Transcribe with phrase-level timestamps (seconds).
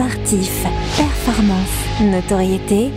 [0.00, 0.64] sportif,
[0.96, 2.90] performance, notoriété,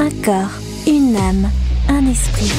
[0.00, 0.50] un corps,
[0.88, 1.48] une âme,
[1.88, 2.50] un esprit.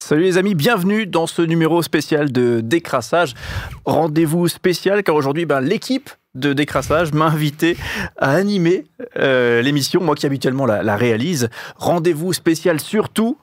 [0.00, 3.34] Salut les amis, bienvenue dans ce numéro spécial de Décrassage.
[3.84, 7.76] Rendez-vous spécial car aujourd'hui ben, l'équipe de Décrassage m'a invité
[8.18, 8.86] à animer
[9.16, 11.50] euh, l'émission, moi qui habituellement la, la réalise.
[11.76, 13.38] Rendez-vous spécial surtout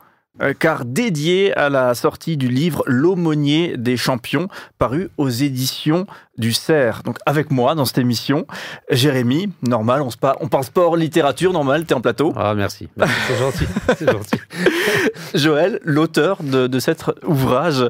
[0.59, 4.47] car dédié à la sortie du livre L'aumônier des champions,
[4.79, 6.07] paru aux éditions
[6.37, 7.03] du Cerf.
[7.03, 8.47] Donc avec moi dans cette émission,
[8.89, 12.33] Jérémy, normal, on, se par- on parle sport, littérature, normal, t'es en plateau.
[12.35, 12.87] Ah, merci.
[13.27, 13.65] C'est gentil.
[13.97, 14.37] C'est gentil.
[15.35, 17.85] Joël, l'auteur de, de cet ouvrage,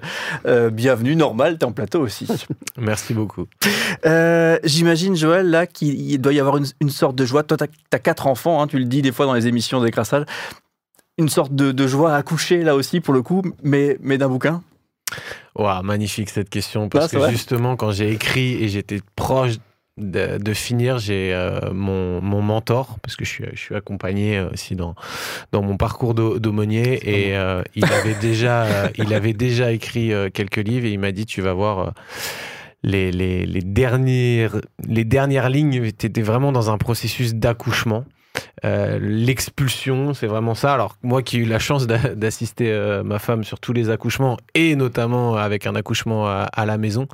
[0.45, 2.28] euh, bienvenue, normal, t'es en plateau aussi.
[2.78, 3.45] Merci beaucoup.
[4.05, 7.44] Euh, J'imagine, Joël, là, qu'il doit y avoir une, une sorte de joie.
[7.44, 10.26] Toi, t'as as quatre enfants, hein, tu le dis des fois dans les émissions décrassage.
[11.21, 14.27] Une sorte de, de joie à accoucher, là aussi, pour le coup, mais, mais d'un
[14.30, 14.61] bouquin.
[15.55, 19.55] Waouh, magnifique cette question parce que justement quand j'ai écrit et j'étais proche
[19.97, 24.38] de, de finir, j'ai euh, mon, mon mentor parce que je suis, je suis accompagné
[24.38, 24.95] euh, aussi dans
[25.52, 30.11] dans mon parcours d'au- d'aumônier et euh, il avait déjà euh, il avait déjà écrit
[30.33, 31.94] quelques livres et il m'a dit tu vas voir.
[32.83, 34.56] les, les, les, dernières,
[34.88, 38.06] les dernières lignes, tu étais vraiment dans un processus d'accouchement.
[38.64, 40.74] Euh, L'expulsion, c'est vraiment ça.
[40.74, 43.90] Alors moi qui ai eu la chance d'a- d'assister euh, ma femme sur tous les
[43.90, 47.08] accouchements et notamment avec un accouchement à, à la maison,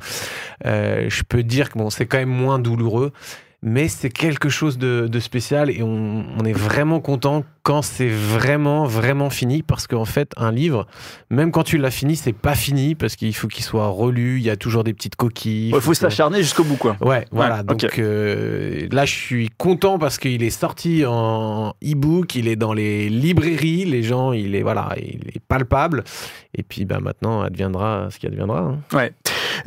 [0.66, 3.12] euh, je peux dire que bon, c'est quand même moins douloureux,
[3.62, 8.08] mais c'est quelque chose de, de spécial et on, on est vraiment content quand c'est
[8.08, 10.86] vraiment vraiment fini parce qu'en fait un livre,
[11.28, 14.38] même quand tu l'as fini, c'est pas fini parce qu'il faut qu'il soit relu.
[14.38, 15.72] Il y a toujours des petites coquilles.
[15.74, 16.96] Il faut s'acharner jusqu'au bout, quoi.
[17.00, 17.62] Ouais, voilà.
[17.62, 22.72] Donc euh, là, je suis content parce qu'il est sorti en e-book, il est dans
[22.72, 26.04] les librairies, les gens, il est voilà, il est palpable.
[26.54, 28.60] Et puis, bah maintenant, adviendra ce qui adviendra.
[28.60, 28.78] hein.
[28.96, 29.12] Ouais.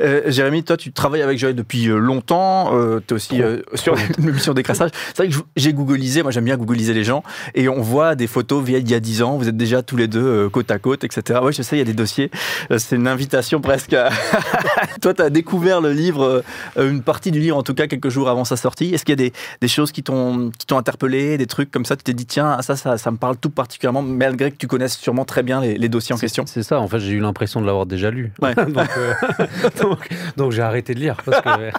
[0.00, 2.70] Euh, Jérémy, toi, tu travailles avec Joël depuis euh, longtemps.
[2.76, 4.90] Euh, tu es aussi euh, sur une émission décrassage.
[5.14, 6.22] C'est vrai que j'ai googlisé.
[6.22, 7.22] Moi, j'aime bien googliser les gens.
[7.54, 9.36] Et on voit des photos vieilles d'il y a 10 ans.
[9.36, 11.40] Vous êtes déjà tous les deux euh, côte à côte, etc.
[11.42, 12.30] Oui, je sais, il y a des dossiers.
[12.70, 13.92] Euh, C'est une invitation presque.
[13.92, 14.10] à-
[15.00, 16.42] toi, tu as découvert le livre,
[16.78, 18.94] une partie du livre en tout cas, quelques jours avant sa sortie.
[18.94, 22.04] Est-ce qu'il y a des, des choses qui t'ont interpellé, des trucs comme ça Tu
[22.04, 25.24] t'es dit, tiens, ça, ça, ça me parle tout particulièrement, malgré que tu connaisses sûrement
[25.24, 26.44] très bien les, les dossiers en question?
[26.46, 28.32] C'est ça, en fait, j'ai eu l'impression de l'avoir déjà lu.
[28.40, 28.54] Ouais.
[28.68, 29.12] donc, euh,
[29.82, 31.16] donc, donc j'ai arrêté de lire.
[31.24, 31.70] Parce que...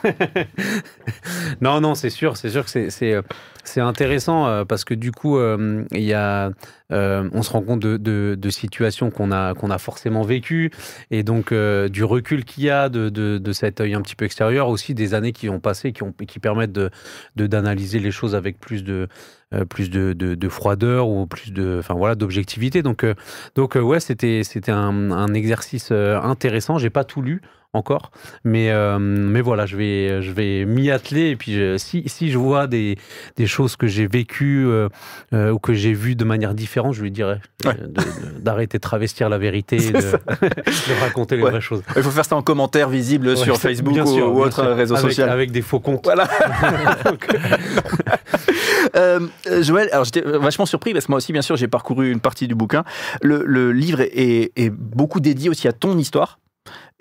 [1.62, 3.22] non, non, c'est sûr, c'est sûr que c'est- c'est euh,
[3.66, 6.52] c'est intéressant euh, parce que du coup, euh, il y a,
[6.90, 10.70] on se rend compte de, de- de situations qu'on a, qu'on a forcément vécues
[11.12, 14.26] et donc du recul qu'il y a de, de, de cet œil un petit peu
[14.26, 16.78] extérieur, aussi des années qui ont passé qui, ont, qui permettent
[17.36, 19.08] d'analyser les choses avec plus de,
[19.70, 22.84] plus de, de, de froideur ou plus de, enfin voilà, d'objectivité.
[22.84, 23.16] Donc, euh,
[23.56, 26.78] donc euh, ouais, c'était c'était un, un exercice euh, intéressant.
[26.78, 27.42] J'ai pas tout lu
[27.74, 28.12] encore,
[28.44, 32.32] mais euh, mais voilà, je vais je vais m'y atteler et puis je- si si
[32.32, 32.98] je vois des
[33.36, 34.90] des choses que j'ai vécues euh,
[35.34, 37.76] euh, ou que j'ai vues de manière différente, je lui dirais euh, Ouais.
[37.76, 41.50] de- de- d'arrêter de travestir la vérité, de, de raconter les Ouais.
[41.50, 41.82] vraies choses.
[41.96, 44.76] Il faut faire ça en commentaire visible Ouais, sur Facebook ou, sûr, ou autre sûr.
[44.76, 45.30] réseau avec, social.
[45.30, 46.02] avec des faux comptes.
[46.04, 46.28] Voilà.
[48.96, 52.12] Euh, euh, Joël, alors j'étais vachement surpris parce que moi aussi, bien sûr, j'ai parcouru
[52.12, 52.84] une partie du bouquin.
[53.22, 56.40] Le, le livre est, est beaucoup dédié aussi à ton histoire.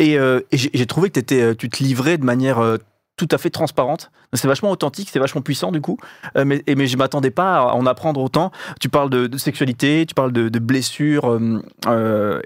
[0.02, 2.76] Et, euh, j'ai trouvé que euh, tu te livrais de manière euh,
[3.16, 4.10] tout à fait transparente.
[4.32, 5.96] C'est vachement authentique, c'est vachement puissant du coup.
[6.34, 8.50] Mais, mais je m'attendais pas à en apprendre autant.
[8.80, 11.38] Tu parles de, sexualité, tu parles de, blessures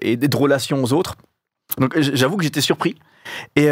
[0.03, 1.15] et de relations aux autres.
[1.79, 2.97] Donc j'avoue que j'étais surpris.
[3.55, 3.69] Et,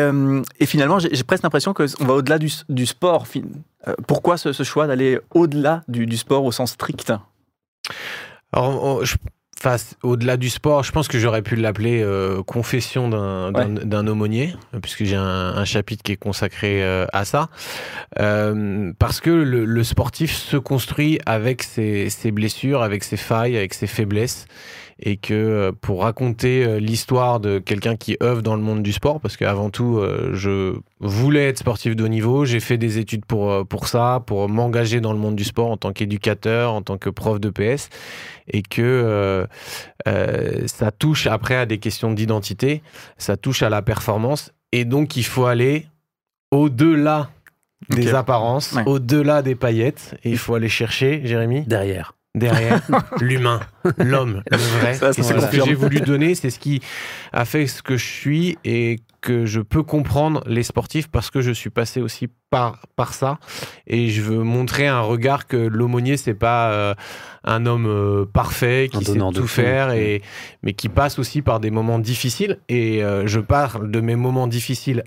[0.63, 3.27] finalement, j'ai presque l'impression qu'on va au-delà du, sport.
[4.07, 7.13] pourquoi ce, choix d'aller au-delà du, du sport au sens strict?
[8.53, 9.17] Alors, je-
[9.65, 14.07] face au-delà du sport, je pense que j'aurais pu l'appeler euh, confession d'un d'un- d'un
[14.07, 17.49] aumônier, puisque j'ai un, un chapitre qui est consacré euh, à ça.
[18.21, 23.57] Euh, parce que le, le sportif se construit avec ses, ses blessures, avec ses failles,
[23.57, 24.47] avec ses faiblesses.
[25.01, 28.93] Et que euh, pour raconter euh, l'histoire de quelqu'un qui œuvre dans le monde du
[28.93, 32.99] sport, parce qu'avant tout, euh, je voulais être sportif de haut niveau, j'ai fait des
[32.99, 36.83] études pour, pour ça, pour m'engager dans le monde du sport en tant qu'éducateur, en
[36.83, 37.89] tant que prof de PS
[38.47, 39.47] et que euh,
[40.07, 42.83] euh, ça touche après à des questions d'identité,
[43.19, 45.87] ça touche à la performance, et donc il faut aller
[46.51, 47.31] au-delà
[47.91, 48.83] des apparences, Ouais.
[48.87, 52.15] au-delà des paillettes, et il faut aller chercher, Jérémy, Derrière.
[52.35, 52.81] Derrière
[53.21, 53.61] l'humain,
[53.99, 54.95] l'homme, le vrai.
[54.95, 56.81] Ça, ça, et ça c'est ce que j'ai voulu donner, c'est ce qui
[57.33, 61.41] a fait ce que je suis et que je peux comprendre les sportifs parce que
[61.41, 63.39] je suis passé aussi par, par ça.
[63.87, 66.95] Et je veux montrer un regard que l'aumônier, c'est pas euh,
[67.45, 69.47] un homme euh, parfait qui sait de tout.
[69.47, 70.23] faire, et,
[70.63, 72.59] mais qui passe aussi par des moments difficiles.
[72.69, 75.05] Et euh, je parle de mes moments difficiles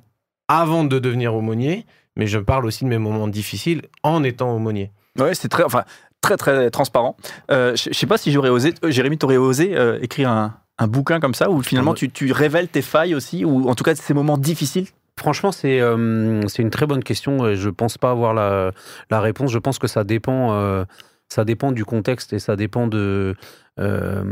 [0.48, 1.86] avant de devenir aumônier,
[2.16, 4.92] mais je parle aussi de mes moments difficiles en étant aumônier.
[5.20, 5.84] Ouais, c'est très, enfin,
[6.22, 7.16] très, très transparent.
[7.52, 10.56] Euh, je je sais pas si j'aurais osé, euh, Jérémy, t'aurais osé euh, écrire un,
[10.78, 13.76] un bouquin comme ça où finalement Ah, tu, tu révèles tes failles aussi, ou en
[13.76, 14.88] tout cas ces moments difficiles?
[15.20, 17.48] Franchement, c'est euh, c'est une très bonne question.
[17.48, 18.72] et Je pense pas avoir la,
[19.10, 19.52] la réponse.
[19.52, 20.86] Je pense que ça dépend,
[21.28, 23.36] ça dépend du contexte et ça dépend de,
[23.80, 24.24] de,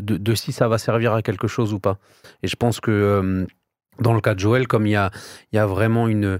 [0.00, 1.98] de, de si ça va servir à quelque chose ou pas.
[2.44, 3.44] Et je pense que
[4.00, 6.38] dans le cas de Joël, comme il y a, vraiment une,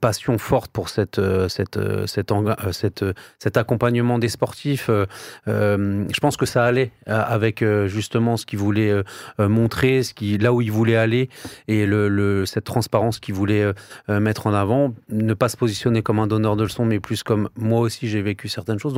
[0.00, 4.90] passion forte pour euh, euh, euh, cet accompagnement des sportifs,
[5.46, 9.02] je pense que ça allait avec justement ce qu'il voulait
[9.38, 10.02] montrer,
[10.40, 11.28] là où il voulait aller
[11.68, 11.86] et
[12.46, 13.72] cette transparence qu'il voulait
[14.08, 14.94] mettre en avant.
[15.08, 18.22] Ne pas se positionner comme un donneur de leçons, mais plus comme moi aussi j'ai
[18.22, 18.94] vécu certaines choses.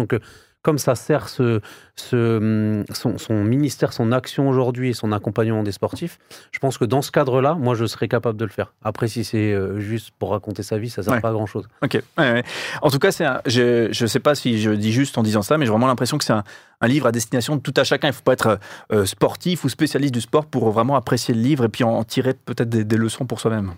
[0.63, 1.61] Comme ça sert ce,
[1.97, 6.19] ce, hum, son, son ministère, son action aujourd'hui et son accompagnement des sportifs,
[6.53, 8.75] je pense que dans ce cadre-là, moi, je serais capable de le faire.
[8.83, 11.21] Après, si c'est euh, juste pour raconter sa vie, ça ne sert Ouais.
[11.21, 11.67] pas à grand-chose.
[11.83, 11.95] Ok.
[12.19, 12.45] ouais, ouais.
[12.83, 15.43] En tout cas, c'est un- je ne sais pas si je dis juste en disant
[15.43, 16.45] ça, mais j'ai vraiment l'impression que c'est un,
[16.83, 18.09] un livre à destination de tout à chacun.
[18.09, 18.59] Il ne faut pas être
[18.93, 22.05] euh, sportif ou spécialiste du sport pour vraiment apprécier le livre et puis en, en
[22.05, 23.73] tirer peut-être des, des leçons pour soi-même.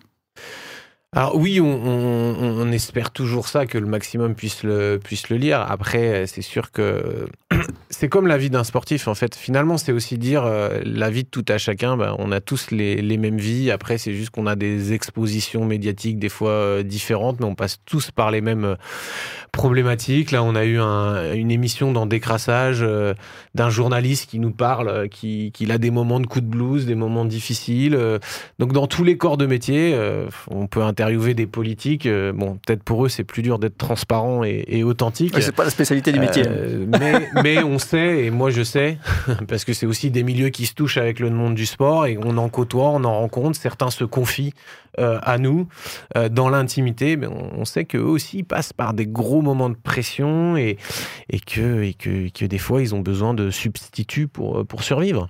[1.14, 5.37] Alors oui, on, on- on espère toujours ça, que le maximum puisse le, puisse le
[5.37, 5.61] lire.
[5.61, 7.26] Après, c'est sûr que
[8.02, 9.37] c'est comme la vie d'un sportif, en fait.
[9.37, 11.96] Finalement, c'est aussi dire euh, la vie de tout à chacun.
[11.96, 13.70] ben, on a tous les, les mêmes vies.
[13.70, 17.78] Après, c'est juste qu'on a des expositions médiatiques des fois euh, différentes, mais on passe
[17.87, 18.75] tous par les mêmes euh,
[19.52, 20.32] problématiques.
[20.32, 23.14] Là, on a eu un- une émission dans Décrassage euh,
[23.54, 27.25] d'un journaliste qui nous parle, qui, a des moments de coup de blues, des moments
[27.25, 27.96] difficiles.
[28.58, 29.96] donc dans tous les corps de métier,
[30.50, 32.08] on peut interviewer des politiques.
[32.34, 35.34] bon, peut-être pour eux, c'est plus dur d'être transparent et, et authentique.
[35.40, 36.43] C'est pas la spécialité du métier.
[36.88, 38.98] Mais, mais on et moi je sais,
[39.48, 42.18] parce que c'est aussi des milieux qui se touchent avec le monde du sport, et
[42.22, 44.54] on en côtoie, on en rencontre, certains se confient
[44.98, 45.68] euh, à nous
[46.16, 50.56] euh, dans l'intimité, mais on, sait qu'eux aussi passent par des gros moments de pression,
[50.56, 50.78] et,
[51.46, 55.28] que, des fois ils ont besoin de substituts pour, pour survivre.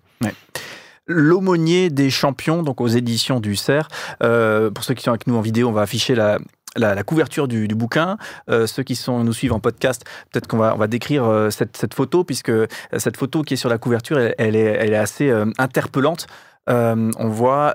[1.06, 3.88] L'aumônier des champions, donc aux éditions du CERF.
[4.22, 6.38] Euh, pour ceux qui sont avec nous en vidéo, on va afficher la,
[6.76, 8.16] la, couverture du, bouquin.
[8.50, 12.24] Euh, ceux qui sont, nous suivent en podcast, peut-être qu'on va, décrire euh, cette, photo,
[12.24, 12.66] puisque euh,
[12.96, 16.26] cette photo qui est sur la couverture, elle, est, assez interpellante.
[16.68, 17.74] On voit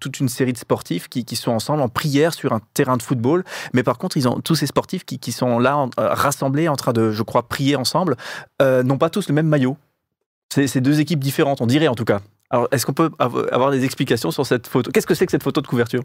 [0.00, 3.44] toute une série de sportifs qui, sont ensemble en prière sur un terrain de football.
[3.72, 7.48] Mais par contre, tous ces sportifs qui, sont là, rassemblés, en train de, je crois,
[7.48, 8.16] prier ensemble,
[8.60, 9.76] n'ont pas tous le même maillot.
[10.50, 12.20] C'est deux équipes différentes, on dirait en tout cas.
[12.50, 14.90] Alors, est-ce qu'on peut av- avoir des explications sur cette photo?
[14.90, 16.02] Qu'est-ce que c'est que cette photo de couverture?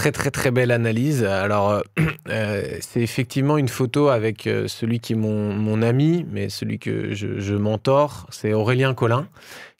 [0.00, 1.24] Très très très belle analyse.
[1.24, 1.80] Alors euh,
[2.30, 7.12] euh, c'est effectivement une photo avec euh, celui qui est mon, ami, mais celui que
[7.12, 9.28] je, je mentor, c'est Aurélien Collin,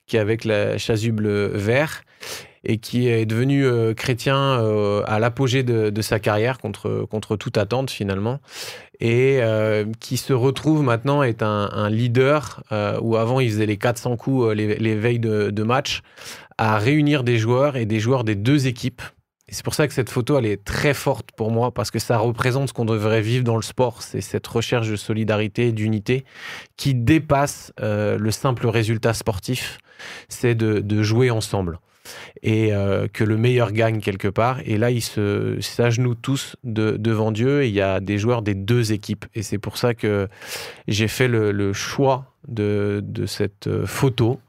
[0.05, 2.03] qui est avec la chasuble vert
[2.63, 3.65] et qui est devenu
[3.95, 4.63] chrétien
[5.07, 8.39] à l'apogée de, sa carrière contre, contre toute attente finalement.
[8.99, 9.41] Et
[9.99, 12.61] qui se retrouve maintenant est un, leader
[13.01, 16.01] où avant il faisait les 400 coups les, les veilles de match
[16.59, 19.01] à réunir des joueurs et des joueurs des deux équipes
[19.51, 22.17] c'est pour ça que cette photo, elle est très forte pour moi, parce que ça
[22.17, 24.01] représente ce qu'on devrait vivre dans le sport.
[24.01, 26.23] C'est cette recherche de solidarité d'unité
[26.77, 29.79] qui dépasse euh, le simple résultat sportif.
[30.29, 31.79] C'est de, jouer ensemble.
[32.41, 34.59] Et euh, que le meilleur gagne quelque part.
[34.65, 37.65] Et là, ils s'agenouillent tous de- devant Dieu.
[37.65, 39.25] Il y a des joueurs des deux équipes.
[39.35, 40.27] Et c'est pour ça que
[40.87, 44.39] j'ai fait le, choix de, de cette euh, photo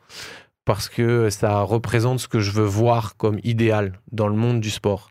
[0.64, 4.70] parce que ça représente ce que je veux voir comme idéal dans le monde du
[4.70, 5.10] sport.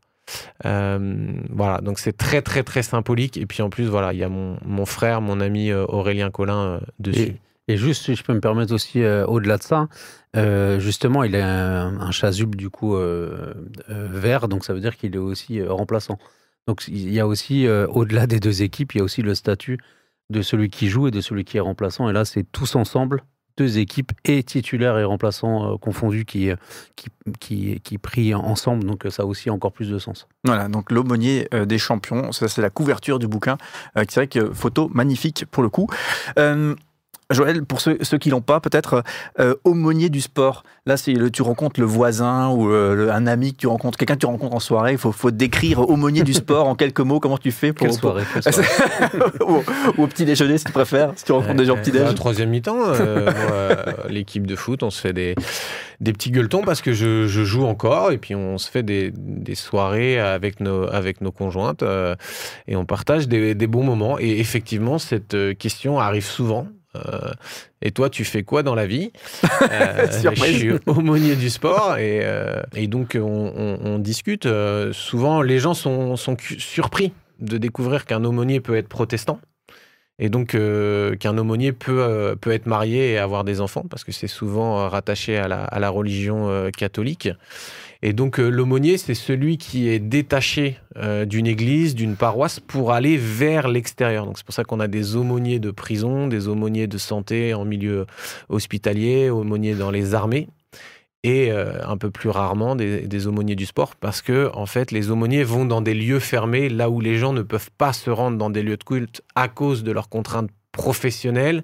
[0.66, 3.38] Euh, voilà, donc c'est très très très symbolique.
[3.38, 6.32] Et puis en plus, voilà, il y a mon, mon frère, mon ami euh, Aurélien
[6.32, 7.36] Collin euh, dessus.
[7.68, 9.88] Et juste, si je peux me permettre aussi, au-delà de ça,
[10.80, 12.98] justement, il a un, un chasuble du coup
[13.88, 16.18] vert, donc ça veut dire qu'il est aussi remplaçant.
[16.68, 19.78] Donc il y a aussi, au-delà des deux équipes, il y a aussi le statut
[20.32, 22.10] de celui qui joue et de celui qui est remplaçant.
[22.10, 23.24] Et là, c'est tous ensemble,
[23.58, 26.56] deux équipes et titulaires et remplaçants euh, confondus qui, euh,
[26.96, 28.84] qui, qui, qui prient ensemble.
[28.84, 30.28] Donc ça a aussi encore plus de sens.
[30.44, 33.58] Voilà, donc l'aumônier euh, des champions, ça c'est la couverture du bouquin.
[33.98, 35.88] Euh, c'est vrai que photo magnifique pour le coup.
[37.32, 39.04] Euh, Joël, pour ceux, ceux qui l'ont pas, peut-être
[39.40, 40.64] euh, aumônier du sport.
[40.86, 43.98] Là, c'est le, tu rencontres le voisin ou euh, le- un ami que tu rencontres,
[43.98, 44.94] quelqu'un que tu rencontres en soirée.
[44.94, 47.20] Il faut, faut décrire aumônier du sport en quelques mots.
[47.20, 48.68] Comment tu fais pour, Quelle soirée, quelle soirée.
[49.48, 49.62] ou,
[49.98, 52.16] ou au petit déjeuner si tu préfères, si tu rencontres des gens au petit déjeuner.
[52.16, 53.76] troisième mi-temps, euh, euh,
[54.10, 55.36] l'équipe de foot, on se fait des,
[56.00, 59.12] des petits gueuletons parce que je, je joue encore et puis on se fait des,
[59.16, 62.16] des soirées avec nos, avec nos conjointes euh,
[62.68, 64.18] et on partage des, des bons moments.
[64.20, 66.68] Et effectivement, cette euh, question arrive souvent.
[66.96, 67.32] Euh,
[67.82, 69.12] et toi, tu fais quoi dans la vie
[69.72, 73.22] Euh, Je suis aumônier du sport et, euh, et donc on,
[73.56, 74.46] on- on discute.
[74.46, 79.40] Euh, souvent, les gens sont, sont surpris de découvrir qu'un aumônier peut être protestant.
[80.20, 80.56] Et donc
[81.20, 85.38] qu'un aumônier peut, peut être marié et avoir des enfants, parce que c'est souvent rattaché
[85.38, 87.30] à la, à la religion catholique.
[88.04, 92.92] Et donc euh, l'aumônier, c'est celui qui est détaché euh, d'une église, d'une paroisse, pour
[92.92, 94.26] aller vers l'extérieur.
[94.26, 97.64] Donc c'est pour ça qu'on a des aumôniers de prison, des aumôniers de santé en
[97.64, 98.08] milieu
[98.50, 100.48] hospitalier, aumôniers dans les armées.
[101.24, 104.90] Et euh, un peu plus rarement des, des aumôniers du sport, parce que en fait,
[104.90, 108.10] les aumôniers vont dans des lieux fermés, là où les gens ne peuvent pas se
[108.10, 110.50] rendre dans des lieux de culte à cause de leurs contraintes
[110.82, 111.62] professionnelles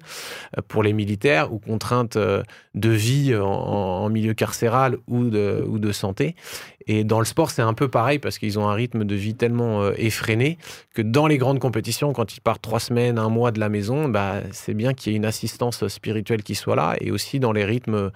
[0.56, 2.44] euh, pour les militaires ou contraintes euh,
[2.74, 6.36] de vie en, milieu carcéral ou de, santé.
[6.86, 9.34] Et dans le sport, c'est un peu pareil parce qu'ils ont un rythme de vie
[9.34, 10.56] tellement euh, effréné
[10.94, 14.08] que dans les grandes compétitions, quand ils partent trois semaines, un mois de la maison,
[14.08, 17.52] bah, c'est bien qu'il y ait une assistance spirituelle qui soit là et aussi dans
[17.52, 18.10] les rythmes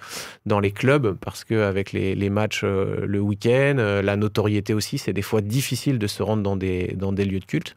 [0.46, 5.22] dans les clubs parce qu'avec les, les matchs le week-end, la notoriété aussi, c'est des
[5.22, 7.74] fois difficile de se rendre dans des, dans des lieux de culte.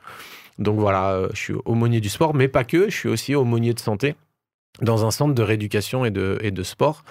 [0.60, 3.74] Donc voilà, euh, je suis aumônier du sport, mais pas que, je suis aussi aumônier
[3.74, 4.16] de santé
[4.82, 7.04] dans un centre de rééducation et de, et de sport.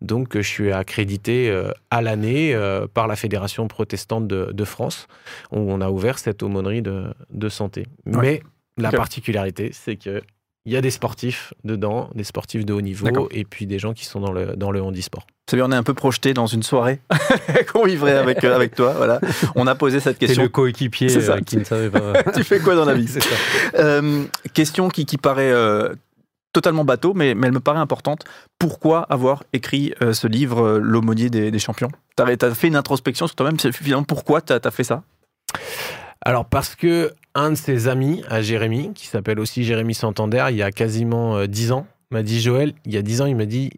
[0.00, 2.56] Donc euh, je suis accrédité euh, à l'année
[2.94, 5.06] par la Fédération protestante de, de France,
[5.50, 7.86] où on a ouvert cette aumônerie de, de santé.
[8.06, 8.42] Mais
[8.76, 10.22] la particularité, c'est que
[10.64, 13.94] il y a des sportifs dedans, des sportifs de haut niveau, et puis des gens
[13.94, 15.26] qui sont dans le, dans le handisport.
[15.50, 17.00] C'est bien, on est un peu projeté dans une soirée
[17.72, 18.94] qu'on vivrait avec, euh, avec toi.
[18.96, 19.20] Voilà.
[19.56, 20.42] On a posé cette C'est question.
[20.44, 21.34] le coéquipier C'est ça.
[21.34, 22.22] euh, qui ne savait pas.
[22.34, 23.20] tu fais quoi dans la vie C'est.
[23.74, 25.94] Euh, Question qui, qui paraît euh,
[26.52, 28.24] totalement bateau, mais, mais elle me paraît importante.
[28.58, 31.90] Pourquoi avoir écrit ce livre, L'aumônier des, des champions?
[32.16, 33.58] Tu as fait une introspection sur toi-même.
[33.58, 35.02] c'est Finalement, pourquoi tu as, fait ça?
[36.24, 40.56] Alors parce que un de ses amis à Jérémy, qui s'appelle aussi Jérémy Santander, il
[40.56, 43.34] y a quasiment euh, 10 ans, m'a dit Joël, il y a 10 ans, il
[43.36, 43.70] m'a dit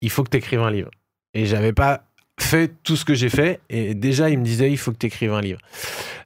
[0.00, 0.90] il faut que tu écrives un livre.
[1.38, 2.02] Et j'avais pas
[2.40, 3.60] fait tout ce que j'ai fait.
[3.70, 5.60] Et déjà il me disait il faut que tu écrives un livre.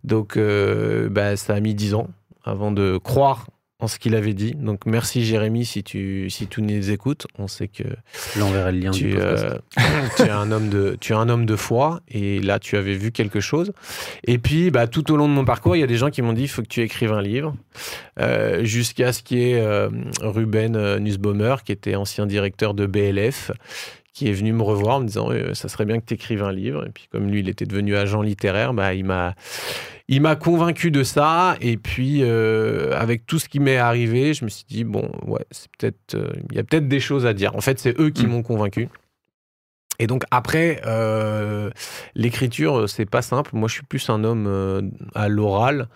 [0.05, 2.09] Donc euh, bah, ça a mis 10 ans
[2.45, 3.47] avant de croire
[3.79, 4.55] en ce qu'il avait dit.
[4.55, 7.83] Donc merci Jérémy si tu si tu nous écoutes, on sait que
[8.37, 9.59] le lien tu, euh,
[10.17, 12.01] tu es un homme de tu es un homme de foi.
[12.09, 13.73] Et là tu avais vu quelque chose.
[14.25, 16.23] Et puis bah, tout au long de mon parcours il y a des gens qui
[16.23, 17.55] m'ont dit il faut que tu écrives un livre.
[18.19, 19.91] Euh, jusqu'à ce qu'il y ait euh,
[20.23, 23.51] Ruben Nussbaumer qui était ancien directeur de BLF
[24.13, 26.43] qui est venu me revoir en me disant Euh, ça serait bien que tu écrives
[26.43, 26.87] un livre.
[26.87, 29.35] Et puis comme lui il était devenu agent littéraire bah, il m'a
[30.09, 31.57] il m'a convaincu de ça.
[31.61, 35.45] Et puis euh, avec tout ce qui m'est arrivé je me suis dit bon ouais
[35.51, 37.57] c'est peut-être euh, il y a peut-être des choses à dire.
[37.57, 38.31] En fait c'est eux qui Mm.
[38.31, 38.89] m'ont convaincu
[39.99, 41.71] et donc après euh,
[42.15, 43.51] l'écriture c'est pas simple.
[43.55, 44.83] Moi je suis plus un homme euh,
[45.15, 45.89] à l'oral.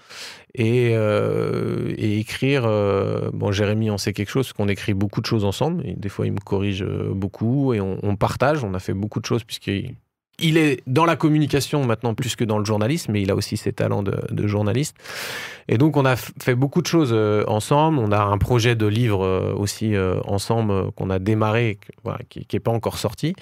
[0.58, 5.20] Et, euh, et écrire euh, bon Jérémy on sait quelque chose parce qu'on écrit beaucoup
[5.20, 5.82] de choses ensemble.
[5.98, 7.74] Des fois il me corrige euh, beaucoup.
[7.74, 8.64] Et on, on partage.
[8.64, 9.94] On a fait beaucoup de choses puisqu'il
[10.38, 13.56] il est dans la communication maintenant plus que dans le journalisme, mais il a aussi
[13.56, 14.96] ses talents de, journaliste.
[15.68, 17.98] Et donc on a fait beaucoup de choses euh, ensemble.
[17.98, 21.78] On a un projet de livre euh, aussi euh, ensemble qu'on a démarré,
[22.28, 23.34] qui n'est pas encore sorti.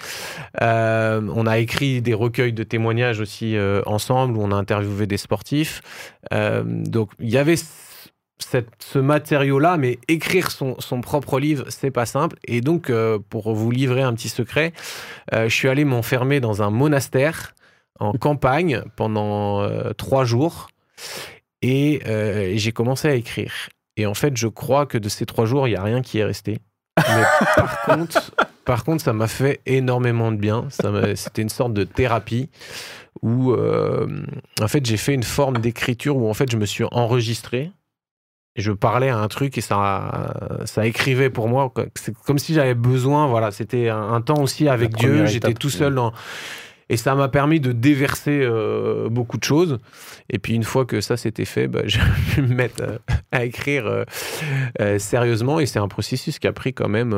[0.61, 5.81] On a écrit des recueils de témoignages aussi ensemble où on a interviewé des sportifs.
[6.31, 7.57] Donc il y avait
[8.37, 12.37] ce matériau-là, mais écrire son, son propre livre, c'est pas simple.
[12.45, 14.73] Et donc, euh, pour vous livrer un petit secret,
[15.33, 17.55] euh, je suis allé m'enfermer dans un monastère
[17.99, 20.67] en campagne pendant euh, trois jours
[21.61, 22.01] et
[22.57, 23.53] j'ai commencé à écrire.
[23.97, 26.19] Et en fait, je crois que de ces trois jours, il n'y a rien qui
[26.19, 26.59] est resté.
[26.97, 27.23] Mais
[27.55, 28.31] par contre,
[28.65, 30.67] par contre, ça m'a fait énormément de bien.
[31.15, 32.49] C'était une sorte de thérapie
[33.23, 37.71] où, en fait, j'ai fait une forme d'écriture où, en fait, je me suis enregistré.
[38.55, 40.33] Et je parlais à un truc et ça,
[40.65, 41.73] ça écrivait pour moi.
[41.95, 43.27] C'est comme si j'avais besoin.
[43.27, 45.25] Voilà, c'était un, un temps aussi avec La Dieu.
[45.25, 46.13] J'étais tout seul dans.
[46.87, 49.79] Et ça m'a permis de déverser euh, beaucoup de choses.
[50.29, 51.99] Et puis une fois que ça s'était fait, bah, j'ai
[52.33, 52.97] pu me mettre euh,
[53.31, 53.87] à écrire
[54.79, 55.59] euh, sérieusement.
[55.59, 57.13] Et c'est un processus qui a pris quand même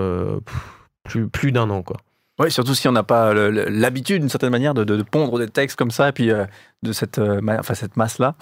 [1.04, 1.84] plus, plus d'un an.
[1.84, 1.98] Quoi.
[2.40, 5.48] Oui, surtout si on n'a pas l'habitude, d'une certaine manière, de, de- de pondre des
[5.50, 6.46] textes comme ça, et puis euh,
[6.84, 8.36] de cette, euh, ma- enfin, cette masse-là.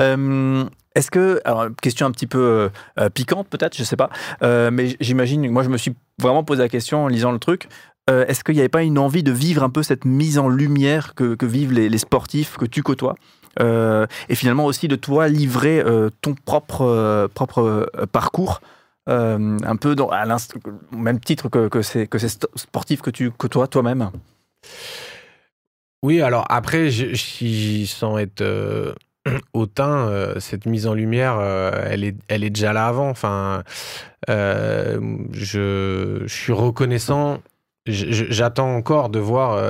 [0.00, 2.68] Euh, Est-ce que, alors, question un petit peu euh,
[3.00, 4.10] euh, piquante peut-être, je sais pas,
[4.42, 7.68] euh, mais j'imagine, moi je me suis vraiment posé la question en lisant le truc,
[8.08, 11.14] est-ce qu'il n'y avait pas une envie de vivre un peu cette mise en lumière
[11.14, 13.14] que, vivent les, sportifs que tu côtoies
[13.60, 15.82] et finalement aussi de toi livrer
[16.20, 18.60] ton propre, propre parcours
[19.06, 20.26] un peu dans, à
[20.92, 24.10] au même titre que, ces, que sportifs que tu côtoies toi-même?
[26.02, 28.42] Oui, alors après, je- si- sans être
[29.52, 33.08] hautain, euh, cette mise en lumière, euh, elle, est, elle est déjà là avant.
[33.08, 33.62] Enfin,
[34.28, 35.00] euh,
[35.32, 37.40] je, suis reconnaissant.
[37.86, 39.60] J'attends encore de voir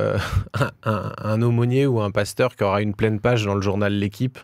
[0.82, 4.38] un, aumônier ou un pasteur qui aura une pleine page dans le journal L'équipe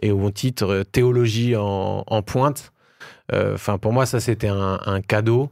[0.00, 2.72] et où on titre Théologie en, pointe.
[3.32, 5.50] Enfin, pour moi, ça, c'était un cadeau.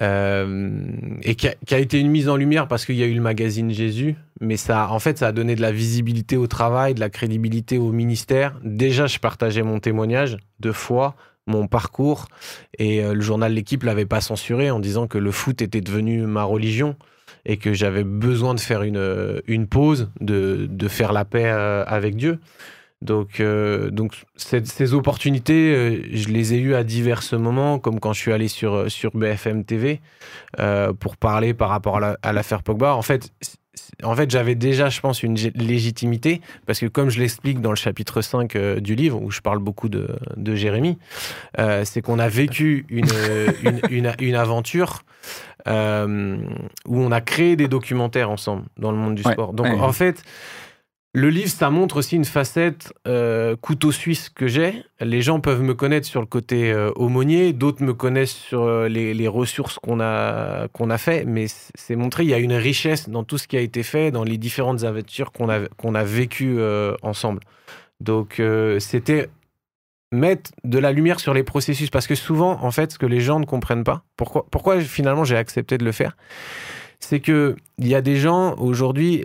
[0.00, 0.80] Euh,
[1.22, 3.70] et qui a, été une mise en lumière parce qu'il y a eu le magazine
[3.70, 7.10] Jésus, mais ça, en fait, ça a donné de la visibilité au travail, de la
[7.10, 8.58] crédibilité au ministère.
[8.64, 11.14] Déjà, je partageais mon témoignage de foi,
[11.46, 12.26] mon parcours,
[12.78, 16.22] et euh, le journal L'équipe l'avait pas censuré en disant que le foot était devenu
[16.22, 16.96] ma religion
[17.44, 21.84] et que j'avais besoin de faire une, une pause, de, de faire la paix euh,
[21.86, 22.38] avec Dieu.
[23.02, 27.98] Donc, euh, donc ces, ces opportunités, euh, je les ai eues à divers moments, comme
[28.00, 30.00] quand je suis allé sur, euh, sur BFM TV
[30.60, 32.94] euh, pour parler par rapport à la- à l'affaire Pogba.
[32.94, 33.30] En fait,
[34.04, 37.76] en fait j'avais déjà, je pense, une légitimité, parce que comme je l'explique dans le
[37.76, 40.96] chapitre 5 euh, du livre, où je parle beaucoup de, de Jérémy,
[41.84, 43.06] c'est qu'on a vécu une,
[43.64, 45.02] une, une, une aventure
[45.66, 45.70] où
[47.00, 49.52] on a créé des documentaires ensemble dans le monde du Ouais, sport.
[49.52, 49.80] Donc, ouais.
[49.80, 50.22] en fait,
[51.14, 54.82] le livre, ça montre aussi une facette euh, couteau suisse que j'ai.
[54.98, 58.88] Les gens peuvent me connaître sur le côté euh, aumônier, d'autres me connaissent sur euh,
[58.88, 63.10] les, ressources qu'on a, qu'on a fait, mais c'est montré, il y a une richesse
[63.10, 66.02] dans tout ce qui a été fait, dans les différentes aventures qu'on a, qu'on a
[66.02, 66.58] vécues
[67.02, 67.40] ensemble.
[68.00, 68.40] Donc,
[68.78, 69.28] c'était
[70.12, 73.20] mettre de la lumière sur les processus, parce que souvent, en fait, ce que les
[73.20, 76.16] gens ne comprennent pas, pourquoi, pourquoi finalement j'ai accepté de le faire,
[77.02, 79.24] c'est que il y a des gens aujourd'hui,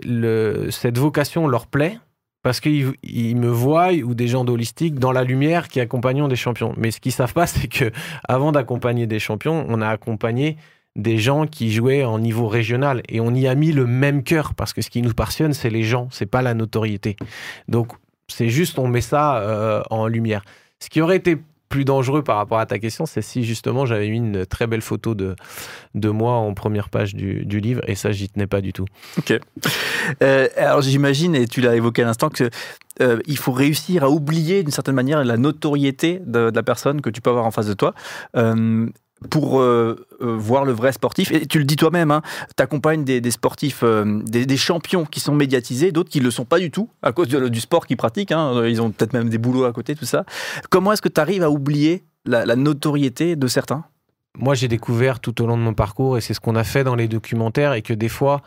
[0.70, 1.98] cette vocation leur plaît
[2.42, 6.36] parce qu'ils ils me voient ou des gens d'holistique dans la lumière qui accompagnent des
[6.36, 6.74] champions.
[6.76, 7.90] Mais ce qu'ils savent pas, c'est que
[8.28, 10.56] avant d'accompagner des champions, on a accompagné
[10.96, 14.54] des gens qui jouaient en niveau régional et on y a mis le même cœur
[14.54, 17.16] parce que ce qui nous passionne, c'est les gens, c'est pas la notoriété.
[17.68, 17.92] Donc
[18.26, 20.42] c'est juste on met ça euh, en lumière.
[20.80, 24.08] Ce qui aurait été plus dangereux par rapport à ta question, c'est si justement j'avais
[24.08, 25.36] mis une très belle photo de,
[25.94, 28.86] de moi en première page du, du livre, et ça, j'y tenais pas du tout.
[30.22, 32.48] Euh, alors j'imagine, et tu l'as évoqué à l'instant, que
[33.00, 37.00] euh, il faut réussir à oublier d'une certaine manière la notoriété de, de la personne
[37.00, 37.94] que tu peux avoir en face de toi.
[38.36, 38.88] euh,
[39.30, 42.22] pour euh, euh, voir le vrai sportif, et tu le dis toi-même, hein,
[42.56, 46.44] tu accompagnes des, sportifs, euh, des, champions qui sont médiatisés, d'autres qui ne le sont
[46.44, 49.38] pas du tout, à cause du sport qu'ils pratiquent, hein, ils ont peut-être même des
[49.38, 50.24] boulots à côté, tout ça.
[50.70, 53.84] Comment est-ce que tu arrives à oublier la, la notoriété de certains?
[54.36, 56.84] Moi, j'ai découvert tout au long de mon parcours, et c'est ce qu'on a fait
[56.84, 58.42] dans les documentaires, et que des fois,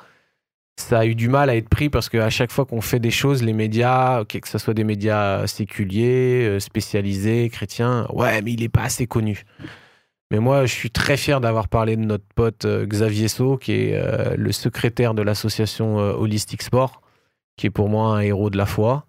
[0.78, 3.12] ça a eu du mal à être pris parce qu'à chaque fois qu'on fait des
[3.12, 8.70] choses, les médias, que ce soit des médias séculiers, spécialisés, chrétiens, ouais, mais il n'est
[8.70, 9.44] pas assez connu.
[10.32, 13.74] Mais moi, je suis très fier d'avoir parlé de notre pote euh, Xavier So, qui
[13.74, 17.02] est euh, le secrétaire de l'association euh, Holistic Sport,
[17.58, 19.06] qui est pour moi un héros de la foi,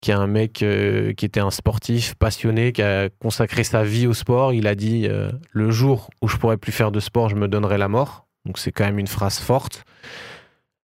[0.00, 4.12] qui est un mec qui était un sportif passionné, qui a consacré sa vie au
[4.12, 4.52] sport.
[4.52, 5.08] Il a dit
[5.50, 8.26] le jour où je pourrai plus faire de sport, je me donnerai la mort.
[8.44, 9.84] Donc c'est quand même une phrase forte.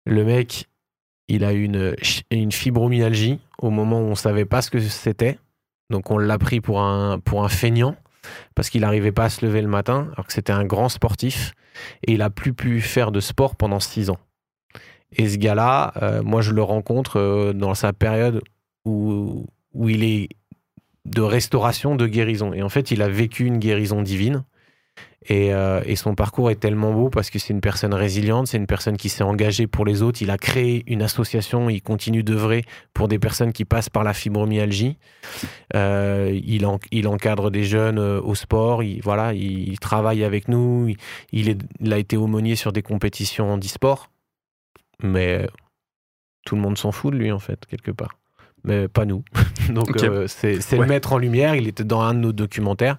[0.07, 0.65] Le mec,
[1.27, 1.95] il a une,
[2.31, 5.37] une fibromyalgie au moment où on savait pas ce que c'était.
[5.91, 7.95] Donc on l'a pris pour un, pour un feignant
[8.55, 11.53] parce qu'il n'arrivait pas à se lever le matin, alors que c'était un grand sportif.
[12.05, 14.19] Et il a plus pu faire de sport pendant six ans.
[15.11, 18.41] Et ce gars-là, euh, moi je le rencontre euh, dans sa période
[18.85, 20.29] où, où il est
[21.05, 22.53] de restauration, de guérison.
[22.53, 24.43] Et en fait, il a vécu une guérison divine.
[25.29, 28.57] Et, euh, et son parcours est tellement beau parce que c'est une personne résiliente, c'est
[28.57, 30.21] une personne qui s'est engagée pour les autres.
[30.21, 34.13] Il a créé une association, il continue d'œuvrer pour des personnes qui passent par la
[34.13, 34.97] fibromyalgie.
[35.75, 40.47] Euh, il, en- encadre des jeunes euh, au sport, il, voilà, il, il travaille avec
[40.47, 40.93] nous,
[41.31, 44.09] il a été aumônier sur des compétitions en e-sport.
[45.01, 45.47] Mais
[46.45, 48.17] tout le monde s'en fout de lui, en fait, quelque part.
[48.65, 49.23] Mais pas nous.
[49.69, 50.03] Donc, Ok.
[50.03, 50.79] euh, c'est Ouais.
[50.79, 51.55] le mettre en lumière.
[51.55, 52.97] Il était dans un de nos documentaires.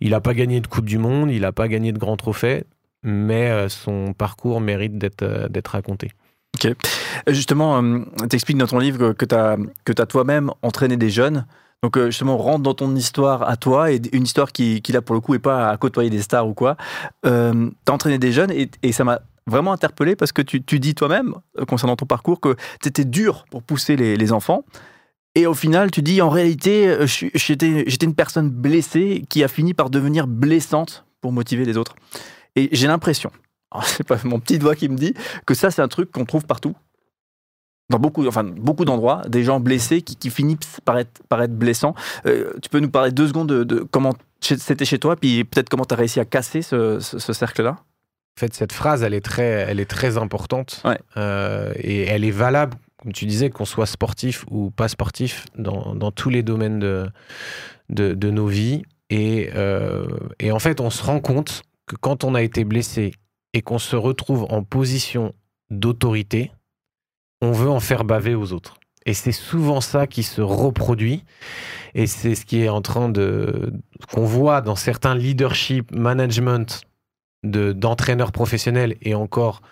[0.00, 2.64] Il n'a pas gagné de Coupe du Monde, il n'a pas gagné de grands trophées,
[3.02, 6.10] mais euh, son parcours mérite d'être euh, raconté.
[7.28, 11.46] Justement, tu expliques dans ton livre que tu as, toi-même entraîné des jeunes.
[11.82, 15.02] Donc justement, on rentre dans ton histoire à toi, et une histoire qui, qui là
[15.02, 16.76] pour le coup, est pas à côtoyer des stars ou quoi.
[17.26, 20.60] Euh, tu as entraîné des jeunes, et, et ça m'a vraiment interpellé parce que tu,
[20.60, 24.64] dis toi-même, euh, concernant ton parcours, que c'était dur pour pousser les, enfants.
[25.34, 29.74] Et au final, tu dis, en réalité, euh, j'étais une personne blessée qui a fini
[29.74, 31.96] par devenir blessante pour motiver les autres.
[32.56, 33.30] Et j'ai l'impression,
[33.84, 35.14] c'est pas mon petit doigt qui me dit,
[35.46, 36.74] que ça, c'est un truc qu'on trouve partout.
[37.90, 41.94] Dans beaucoup, enfin, beaucoup d'endroits, des gens blessés qui, finissent par être, blessants.
[42.26, 45.84] Euh, tu peux nous parler deux secondes de, comment c'était chez toi, puis peut-être comment
[45.84, 47.84] tu as réussi à casser ce cercle-là?
[48.36, 50.82] En fait, cette phrase, elle est très, elle est très importante
[51.16, 55.94] euh, et elle est valable, comme tu disais, qu'on soit sportif ou pas sportif dans,
[55.94, 57.08] dans tous les domaines de,
[57.90, 58.82] de, de nos vies.
[59.10, 60.06] Et, euh,
[60.38, 63.12] et, en fait, on se rend compte que quand on a été blessé
[63.52, 65.34] et qu'on se retrouve en position
[65.70, 66.52] d'autorité,
[67.42, 68.78] on veut en faire baver aux autres.
[69.04, 71.24] Et c'est souvent ça qui se reproduit.
[71.94, 73.72] Et c'est ce qui est en train de.
[74.12, 76.82] qu'on voit dans certains leadership management
[77.42, 78.96] d'entraîneurs professionnels.
[79.02, 79.62] Et encore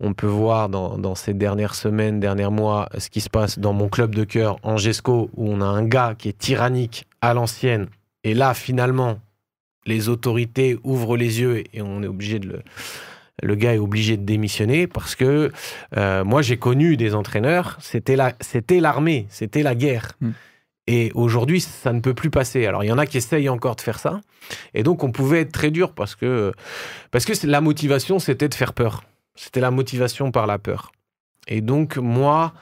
[0.00, 3.88] on peut voir dans, ces dernières semaines, derniers mois ce qui se passe dans mon
[3.88, 7.88] club de cœur Angesco où on a un gars qui est tyrannique à l'ancienne.
[8.24, 9.18] Et là finalement
[9.86, 12.62] les autorités ouvrent les yeux et on est obligé de le
[13.42, 15.50] le gars est obligé de démissionner parce que
[15.96, 17.78] euh, moi j'ai connu des entraîneurs.
[17.80, 20.12] C'était la c'était l'armée c'était la guerre.
[20.20, 20.32] Hmm.
[20.92, 22.66] Et aujourd'hui, ça ne peut plus passer.
[22.66, 24.20] Alors, il y en a qui essayent encore de faire ça.
[24.74, 26.52] Et donc, on pouvait être très dur parce que,
[27.12, 29.04] parce que la motivation, c'était de faire peur.
[29.36, 30.90] C'était la motivation par la peur.
[31.46, 32.54] Et donc, moi,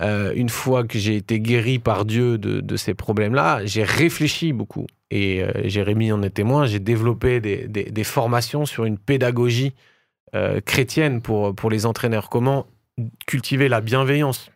[0.00, 4.86] euh, une fois que j'ai été guéri par Dieu de, ces problèmes-là, j'ai réfléchi beaucoup.
[5.10, 9.74] Et euh, Jérémy en est témoin, j'ai développé des, formations sur une pédagogie
[10.36, 12.28] euh, chrétienne pour, pour les entraîneurs.
[12.28, 12.68] Comment
[13.26, 14.51] cultiver la bienveillance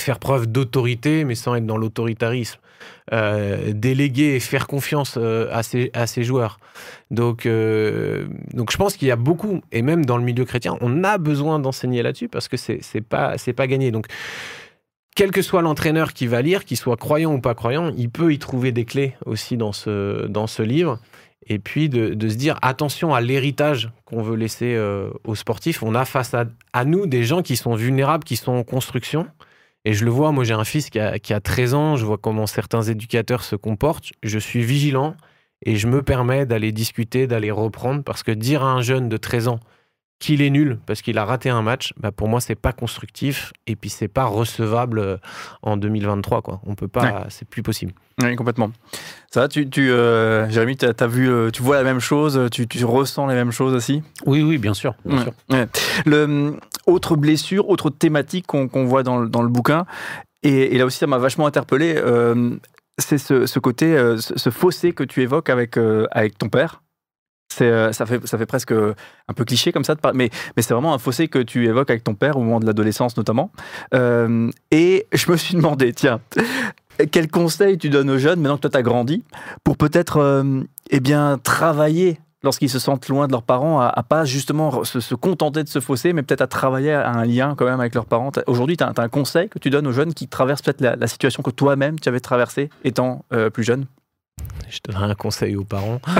[0.00, 2.58] faire preuve d'autorité, mais sans être dans l'autoritarisme.
[3.12, 6.60] Euh, déléguer et faire confiance euh, à, ses, à ses joueurs.
[7.10, 10.76] Donc, euh, donc je pense qu'il y a beaucoup, et même dans le milieu chrétien,
[10.80, 13.90] on a besoin d'enseigner là-dessus parce que c'est pas, pas gagné.
[13.90, 14.06] Donc,
[15.16, 18.32] quel que soit l'entraîneur qui va lire, qu'il soit croyant ou pas croyant, il peut
[18.32, 21.00] y trouver des clés aussi dans ce, dans ce livre.
[21.48, 24.78] Et puis de, de se dire attention à l'héritage qu'on veut laisser
[25.24, 25.82] aux sportifs.
[25.82, 29.26] On a face à, à nous des gens qui sont vulnérables, qui sont en construction
[29.84, 32.04] et je le vois, moi j'ai un fils qui a, qui a 13 ans, je
[32.04, 35.16] vois comment certains éducateurs se comportent, je suis vigilant
[35.64, 39.16] et je me permets d'aller discuter, d'aller reprendre, parce que dire à un jeune de
[39.16, 39.60] 13 ans
[40.20, 43.52] qu'il est nul parce qu'il a raté un match, bah pour moi c'est pas constructif
[43.66, 45.16] et puis c'est pas recevable euh,
[45.62, 46.60] en 2023 quoi.
[46.66, 47.92] On peut pas, c'est plus possible.
[48.22, 48.70] Oui, complètement.
[49.30, 52.68] Ça, tu, tu euh, Jérémy, tu as, vu, euh, tu vois la même chose, tu,
[52.68, 54.02] tu, ressens les mêmes choses aussi?
[54.26, 54.94] Oui, oui, bien sûr.
[55.06, 55.32] Bien sûr.
[56.04, 56.54] Le,
[56.86, 59.86] autre blessure, autre thématique qu'on voit dans, dans, le bouquin,
[60.42, 61.94] et, là aussi ça m'a vachement interpellé,
[62.98, 65.78] c'est ce, ce, côté, ce, ce, fossé que tu évoques avec,
[66.10, 66.82] avec ton père.
[67.60, 70.94] Euh, ça, fait, ça fait presque un peu cliché comme ça, mais, mais c'est vraiment
[70.94, 73.50] un fossé que tu évoques avec ton père au moment de l'adolescence notamment.
[73.94, 76.20] Euh, et je me suis demandé, tiens,
[77.10, 79.24] quel conseil tu donnes aux jeunes maintenant que toi tu as grandi
[79.64, 84.24] pour peut-être euh, eh bien travailler lorsqu'ils se sentent loin de leurs parents, à, pas
[84.24, 87.80] justement se, contenter de ce fossé, mais peut-être à travailler à un lien quand même
[87.80, 88.30] avec leurs parents.
[88.46, 91.42] Aujourd'hui, tu as, un conseil que tu donnes aux jeunes qui traversent peut-être la, situation
[91.42, 93.84] que toi-même tu avais traversée étant plus jeune?
[94.70, 96.00] Je donnerai un conseil aux parents.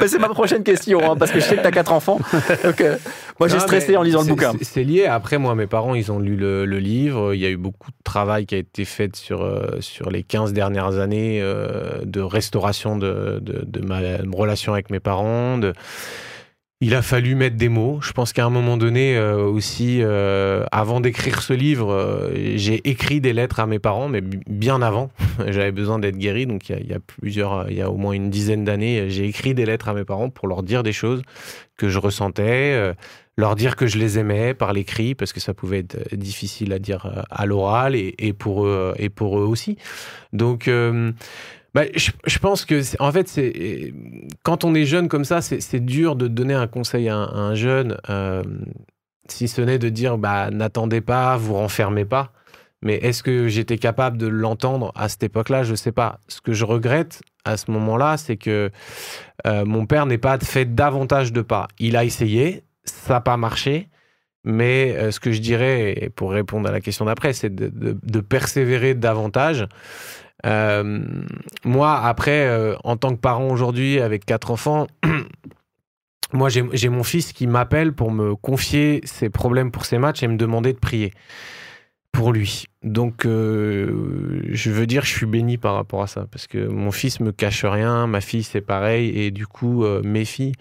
[0.00, 2.18] Bah, c'est ma prochaine question, hein, parce que je sais que tu as quatre enfants.
[2.64, 2.96] Donc, euh,
[3.38, 4.52] moi, j'ai stressé en lisant le bouquin.
[4.60, 5.06] C'est lié.
[5.06, 7.34] Après, moi, mes parents, ils ont lu le, livre.
[7.34, 10.22] Il y a eu beaucoup de travail qui a été fait sur, euh, sur les
[10.22, 14.00] 15 dernières années euh, de restauration de, de, de, ma
[14.32, 15.56] relation avec mes parents.
[15.56, 15.72] De,
[16.86, 17.98] il a fallu mettre des mots.
[18.00, 22.88] Je pense qu'à un moment donné euh, aussi, euh, avant d'écrire ce livre, euh, j'ai
[22.88, 25.10] écrit des lettres à mes parents, mais bien avant.
[25.48, 28.30] J'avais besoin d'être guéri, donc il y, a, plusieurs, il y a au moins une
[28.30, 31.22] dizaine d'années, j'ai écrit des lettres à mes parents pour leur dire des choses
[31.76, 32.94] que je ressentais,
[33.36, 36.78] leur dire que je les aimais par l'écrit, parce que ça pouvait être difficile à
[36.78, 39.76] dire à l'oral et, pour eux et pour eux aussi.
[40.32, 40.70] Donc
[41.76, 43.38] bah, je, pense que, en fait,
[44.42, 47.98] quand on est jeune comme ça, c'est dur de donner un conseil à un, jeune,
[48.08, 48.42] euh,
[49.28, 52.32] si ce n'est de dire, bah, n'attendez pas, vous renfermez pas.
[52.80, 55.64] Mais est-ce que j'étais capable de l'entendre à cette époque-là?
[55.64, 56.18] Je ne sais pas.
[56.28, 58.70] Ce que je regrette à ce moment-là, c'est que
[59.46, 61.68] euh, mon père n'est pas fait davantage de pas.
[61.78, 63.90] Il a essayé, ça n'a pas marché.
[64.44, 68.94] Mais euh, ce que je dirais, pour répondre à la question d'après, c'est de, persévérer
[68.94, 69.66] davantage.
[70.44, 71.24] Euh,
[71.64, 74.86] moi, après, euh, en tant que parent aujourd'hui avec quatre enfants,
[76.32, 80.28] moi j'ai mon fils qui m'appelle pour me confier ses problèmes pour ses matchs et
[80.28, 81.12] me demander de prier
[82.12, 82.64] pour lui.
[82.82, 86.90] Donc, euh, je veux dire, je suis béni par rapport à ça parce que mon
[86.90, 90.54] fils me cache rien, ma fille c'est pareil, et du coup, mes filles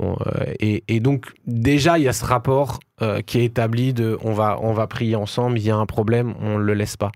[0.00, 4.32] Euh, et, donc déjà il y a ce rapport euh, qui est établi de on
[4.32, 7.12] va on va prier ensemble, il y a un problème, on le laisse pas.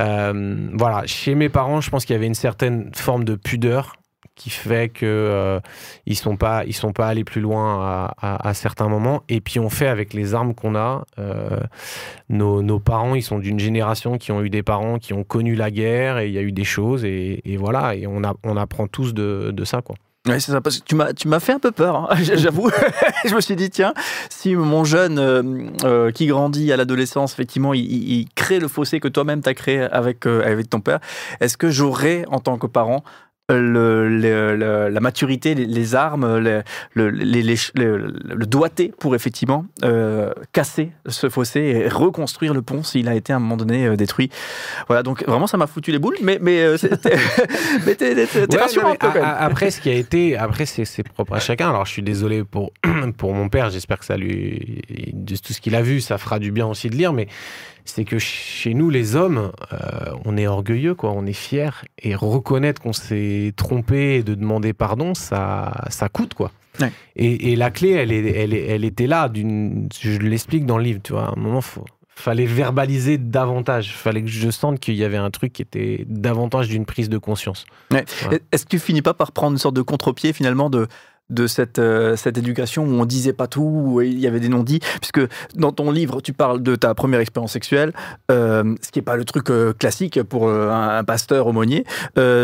[0.00, 3.96] Euh, voilà, chez mes parents, je pense qu'il y avait une certaine forme de pudeur
[4.34, 5.60] qui fait que
[6.06, 9.68] ils sont pas ils sont pas allés plus loin à, certains moments et puis on
[9.68, 11.04] fait avec les armes qu'on a
[12.30, 15.70] nos, parents ils sont d'une génération qui ont eu des parents qui ont connu la
[15.70, 19.50] guerre et il y a eu des choses et, voilà et on apprend tous de,
[19.52, 19.96] de ça quoi
[20.28, 22.70] Ouais, c'est ça, parce que tu m'as, fait un peu peur, hein, j'avoue.
[23.24, 23.92] je me suis dit, tiens,
[24.30, 25.42] si mon jeune euh,
[25.82, 30.26] euh, qui grandit à l'adolescence, effectivement, il, crée le fossé que toi-même t'as créé avec,
[30.26, 31.00] euh, avec ton père,
[31.40, 33.02] est-ce que j'aurais, en tant que parent,
[33.50, 36.62] le, le- le- la maturité, les, les armes, le,
[36.94, 42.62] le, les- les- le- le doigté pour effectivement euh, casser ce fossé et reconstruire le
[42.62, 44.30] pont s'il a été à un moment donné euh, détruit.
[44.86, 47.16] Voilà, donc vraiment ça m'a foutu les boules, mais, mais c'était-
[48.56, 48.94] Ouais, rassurant
[49.38, 51.68] après, ce qui a été, après, c'est c'est propre à chacun.
[51.68, 52.72] Alors, je suis désolé pour,
[53.18, 53.70] pour mon père.
[53.70, 56.88] J'espère que ça lui, de tout ce qu'il a vu, ça fera du bien aussi
[56.90, 57.12] de lire.
[57.12, 57.26] Mais
[57.84, 59.76] c'est que chez nous, les hommes, euh,
[60.24, 61.12] on est orgueilleux, quoi.
[61.12, 61.70] On est fiers.
[62.02, 66.50] Et reconnaître qu'on s'est trompé et de demander pardon, ça, ça coûte, quoi.
[66.80, 66.90] Ouais.
[67.16, 69.30] Et, et la clé, elle, est, elle, est- elle était là.
[69.34, 71.26] Je l'explique dans le livre, tu vois.
[71.26, 73.92] À un moment, faut, fallait verbaliser davantage.
[73.94, 77.18] Fallait que je sente qu'il y avait un truc qui était davantage d'une prise de
[77.18, 77.66] conscience.
[77.90, 78.04] Ouais.
[78.52, 80.86] Est-ce que tu finis pas par prendre une sorte de contre-pied finalement de
[81.32, 84.48] de cette, euh, cette éducation où on disait pas tout, où il y avait des
[84.48, 85.20] non-dits, puisque
[85.54, 87.92] dans ton livre, tu parles de ta première expérience sexuelle,
[88.30, 91.84] euh, ce qui n'est pas le truc euh, classique pour un, pasteur aumônier.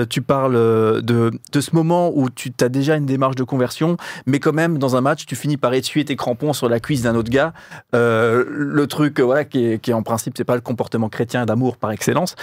[0.08, 0.54] Tu parles
[1.02, 3.96] de, de ce moment où tu as déjà une démarche de conversion,
[4.26, 7.02] mais quand même, dans un match, tu finis par essuyer tes crampons sur la cuisse
[7.02, 7.52] d'un autre gars.
[7.92, 11.90] Le truc, voilà, qui est, qui en principe, c'est pas le comportement chrétien d'amour par
[11.90, 12.34] excellence.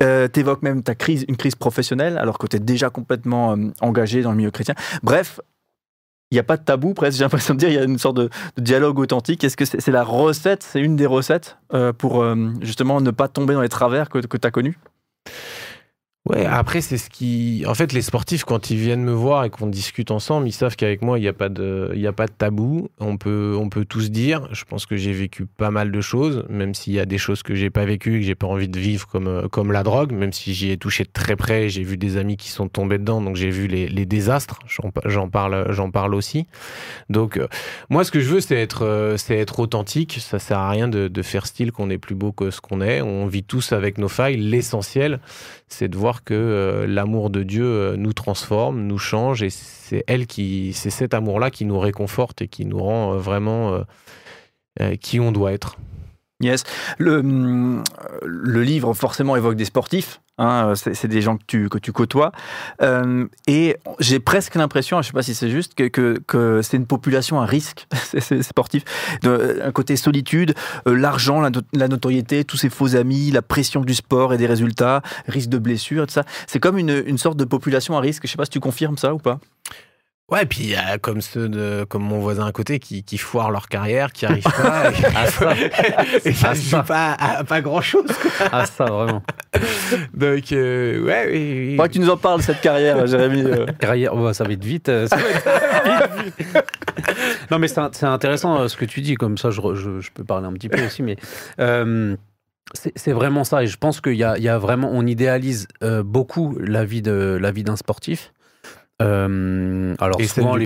[0.00, 4.22] Tu évoques même ta crise, une crise professionnelle, alors que tu es déjà complètement engagé
[4.22, 4.74] dans le milieu chrétien.
[5.02, 5.40] Bref,
[6.30, 7.98] il n'y a pas de tabou, presque, j'ai l'impression de dire, il y a une
[7.98, 9.44] sorte de, dialogue authentique.
[9.44, 13.10] Est-ce que c'est c'est la recette, c'est une des recettes euh, pour euh, justement ne
[13.10, 14.78] pas tomber dans les travers que, que tu as connus
[16.26, 17.64] Ouais, après, c'est ce qui.
[17.66, 20.74] En fait, les sportifs, quand ils viennent me voir et qu'on discute ensemble, ils savent
[20.74, 21.92] qu'avec moi, il n'y a, pas de...
[22.02, 22.88] a pas de tabou.
[22.98, 24.48] On peut, on peut tous dire.
[24.50, 27.42] Je pense que j'ai vécu pas mal de choses, même s'il y a des choses
[27.42, 29.82] que j'ai pas vécues et que j'ai pas envie de vivre, comme, euh, comme la
[29.82, 31.68] drogue, même si j'y ai touché de très près.
[31.68, 34.60] J'ai vu des amis qui sont tombés dedans, donc j'ai vu les, les désastres.
[35.04, 36.46] J'en parle, parle aussi.
[37.10, 37.48] Donc, euh,
[37.90, 40.16] moi, ce que je veux, c'est être, euh, être authentique.
[40.20, 43.02] Ça sert à rien de faire style qu'on est plus beau que ce qu'on est.
[43.02, 44.38] On vit tous avec nos failles.
[44.38, 45.20] L'essentiel,
[45.68, 50.04] c'est de voir que euh, l'amour de Dieu euh, nous transforme, nous change, et c'est
[50.06, 53.84] elle qui, c'est cet amour-là qui nous réconforte et qui nous rend euh, vraiment
[55.00, 55.76] qui on doit être.
[56.44, 56.64] Yes.
[56.98, 57.84] Le, hum,
[58.22, 60.20] le livre forcément évoque des sportifs.
[60.38, 62.32] hein, c'est c'est des gens que tu, que tu côtoies.
[62.82, 66.76] Euh, et j'ai presque l'impression, je ne sais pas si c'est juste, que, que, c'est
[66.76, 68.84] une population à risque, ces ces sportifs.
[69.22, 70.54] De, un côté solitude,
[70.86, 75.02] euh, l'argent, la notoriété, tous ces faux amis, la pression du sport et des résultats,
[75.26, 76.24] risque de blessure, tout ça.
[76.46, 78.22] C'est comme une, une sorte de population à risque.
[78.24, 79.40] Je ne sais pas si tu confirmes ça ou pas.
[80.32, 83.04] Ouais, et puis il y a comme ceux de, comme mon voisin à côté qui,
[83.04, 85.52] qui foirent leur carrière, qui arrivent pas, et, Ah, ça.
[86.24, 86.78] et ça Ah, se ça.
[86.80, 88.06] joue pas à, pas grand chose.
[88.50, 89.22] Ah, ça, vraiment.
[90.14, 91.88] Donc, euh, ouais, oui, oui.
[91.88, 93.42] Que tu nous en parles, cette carrière, Jérémy.
[93.44, 93.66] euh.
[93.78, 94.88] Carrière, oh, ça va être vite.
[94.88, 96.64] euh, ça va être vite, vite.
[97.50, 100.24] non, mais c'est intéressant euh, ce que tu dis, comme ça je, je- je peux
[100.24, 101.16] parler un petit peu aussi, mais
[101.60, 102.16] euh,
[102.72, 103.62] c'est c'est vraiment ça.
[103.62, 106.84] Et je pense qu'il y a, il y a vraiment, on idéalise euh, beaucoup la
[106.86, 108.32] vie de la vie d'un sportif.
[109.02, 110.64] Euh, alors et souvent les,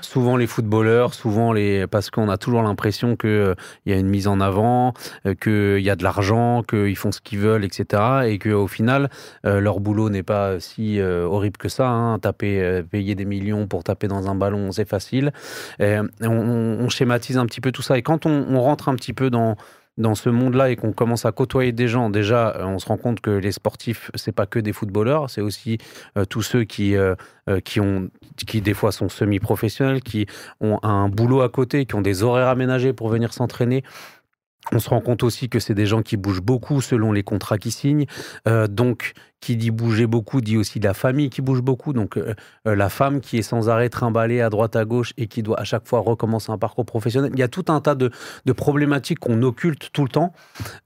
[0.00, 3.98] souvent les footballeurs, souvent les parce qu'on a toujours l'impression que euh, il y a
[3.98, 4.94] une mise en avant,
[5.26, 8.02] euh, qu'il y a de l'argent, qu'ils font ce qu'ils veulent, etc.
[8.26, 9.10] Et qu'au final,
[9.44, 11.88] euh, leur boulot n'est pas si horrible que ça.
[11.88, 12.18] Hein.
[12.20, 15.32] Taper, payer des millions pour taper dans un ballon, c'est facile.
[15.80, 17.98] Et on, on- on schématise un petit peu tout ça.
[17.98, 19.56] Et quand on, on rentre un petit peu dans
[19.96, 22.96] dans ce monde-là et qu'on commence à côtoyer des gens, déjà, euh, on se rend
[22.96, 25.78] compte que les sportifs, c'est pas que des footballeurs, c'est aussi
[26.18, 27.14] euh, tous ceux qui euh,
[27.64, 28.08] qui ont
[28.46, 30.26] qui des fois sont semi-professionnels, qui
[30.60, 33.84] ont un boulot à côté, qui ont des horaires aménagés pour venir s'entraîner.
[34.72, 37.58] On se rend compte aussi que c'est des gens qui bougent beaucoup selon les contrats
[37.58, 38.06] qu'ils signent.
[38.70, 39.12] Donc,
[39.44, 41.92] qui dit bouger beaucoup dit aussi la famille qui bouge beaucoup.
[41.92, 42.34] Donc, euh,
[42.66, 45.60] euh, la femme qui est sans arrêt trimballée à droite à gauche et qui doit
[45.60, 47.30] à chaque fois recommencer un parcours professionnel.
[47.34, 48.10] Il y a tout un tas de,
[48.56, 50.32] problématiques qu'on occulte tout le temps.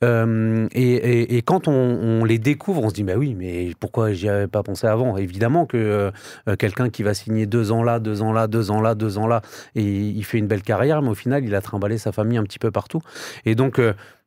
[0.02, 4.48] Euh, et, quand on, les découvre, on se dit, bah oui, mais pourquoi j'y avais
[4.48, 5.16] pas pensé avant?
[5.16, 6.10] Évidemment que
[6.58, 9.28] quelqu'un qui va signer deux ans là, deux ans là, deux ans là, deux ans
[9.28, 9.42] là,
[9.76, 12.42] et il fait une belle carrière, mais au final, il a trimballé sa famille un
[12.42, 13.00] petit peu partout.
[13.44, 13.80] Et donc,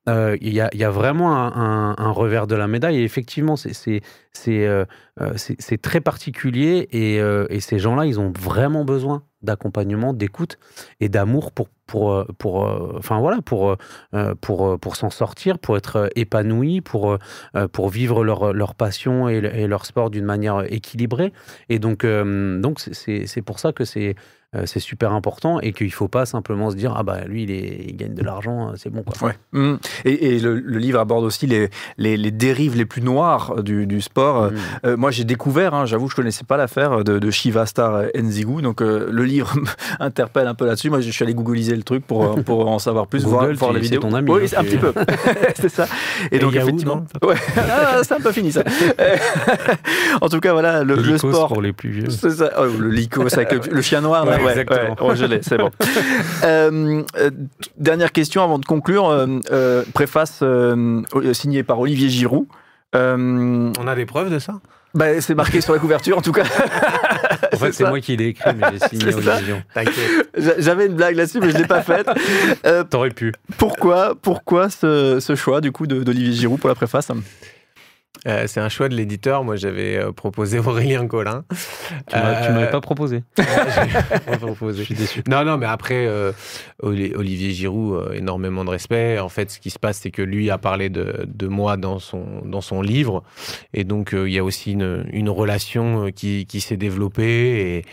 [0.10, 2.98] euh, euh, il y, a, vraiment un, revers de la médaille.
[2.98, 4.02] Et effectivement, c'est
[4.48, 4.86] euh,
[5.36, 10.60] c'est très particulier et, ces gens-là, ils ont vraiment besoin d'accompagnement, d'écoute
[11.00, 11.70] et d'amour pour
[14.94, 17.18] s'en sortir, pour être épanoui, pour
[17.90, 21.34] vivre leur passion et, leur sport d'une manière équilibrée.
[21.70, 22.06] Et donc
[22.78, 24.16] c'est pour ça que c'est
[24.54, 27.44] euh, c'est super important et qu'il ne faut pas simplement se dire ah bah lui
[27.44, 29.30] il, est, il gagne de l'argent, euh, c'est bon quoi.
[29.30, 29.38] Ouais.
[29.54, 29.76] Mmh.
[30.04, 34.02] Et, et le, livre aborde aussi les, les, les, dérives les plus noires du, du
[34.02, 34.52] sport.
[34.52, 34.56] Mmh.
[34.86, 38.62] Euh, moi j'ai découvert, hein, j'avoue je connaissais pas l'affaire de, de, Shiva Star Nzigu,
[38.62, 39.54] donc euh, le livre
[40.02, 40.90] interpelle un peu là-dessus.
[40.90, 43.72] Moi je suis allé googliser le truc pour, pour en savoir plus, Google, voir, voir
[43.72, 44.02] les vidéos.
[44.02, 44.94] ton ami, oui, hein, un petit peu.
[45.56, 45.88] c'est ça.
[46.30, 47.36] Et, Et donc Yahoo, effectivement, ouais.
[47.58, 48.64] ah, c'est un peu fini ça.
[50.20, 51.48] en tout cas voilà le, le sport.
[51.48, 52.10] pour les plus vieux.
[52.10, 52.52] Ça.
[52.58, 54.28] Oh, le Lycos avec le, chien noir.
[54.28, 54.90] ouais, exactement.
[54.90, 54.96] ouais.
[55.00, 55.70] Oh, je l'ai, c'est bon.
[56.44, 57.30] Euh, euh,
[57.78, 59.08] dernière question avant de conclure.
[59.10, 61.02] Euh, euh, préface euh,
[61.34, 62.46] signée par Olivier Giroud.
[62.96, 64.54] Euh, On a des preuves de ça?
[64.94, 66.44] Bah, c'est marqué sur la couverture en tout cas.
[67.54, 69.14] En fait, c'est moi qui l'ai écrit, mais j'ai signé.
[69.14, 69.56] Olivier.
[69.74, 70.30] T'inquiète.
[70.36, 72.10] J'a- J'avais une blague là-dessus, mais je l'ai pas faite.
[72.66, 73.32] Euh, T'aurais pu.
[73.58, 77.10] pourquoi, pourquoi ce, ce choix du coup d'Olivier Giroud pour la préface?
[78.28, 79.44] Euh, c'est un choix de l'éditeur.
[79.44, 81.44] Moi, j'avais euh, proposé Aurélien Collin.
[81.50, 83.24] Tu m'as- tu Euh, m'avais pas proposé.
[84.80, 85.24] Je suis déçu.
[85.28, 86.32] Non, non, mais après, euh,
[86.84, 89.18] Oli- Olivier Giroud, euh, énormément de respect.
[89.20, 91.98] En fait, ce qui se passe, c'est que lui a parlé de, de moi dans
[92.00, 93.24] son, dans son livre.
[93.74, 97.78] Et donc, il y a aussi une, une relation qui, qui s'est développée.
[97.78, 97.86] Et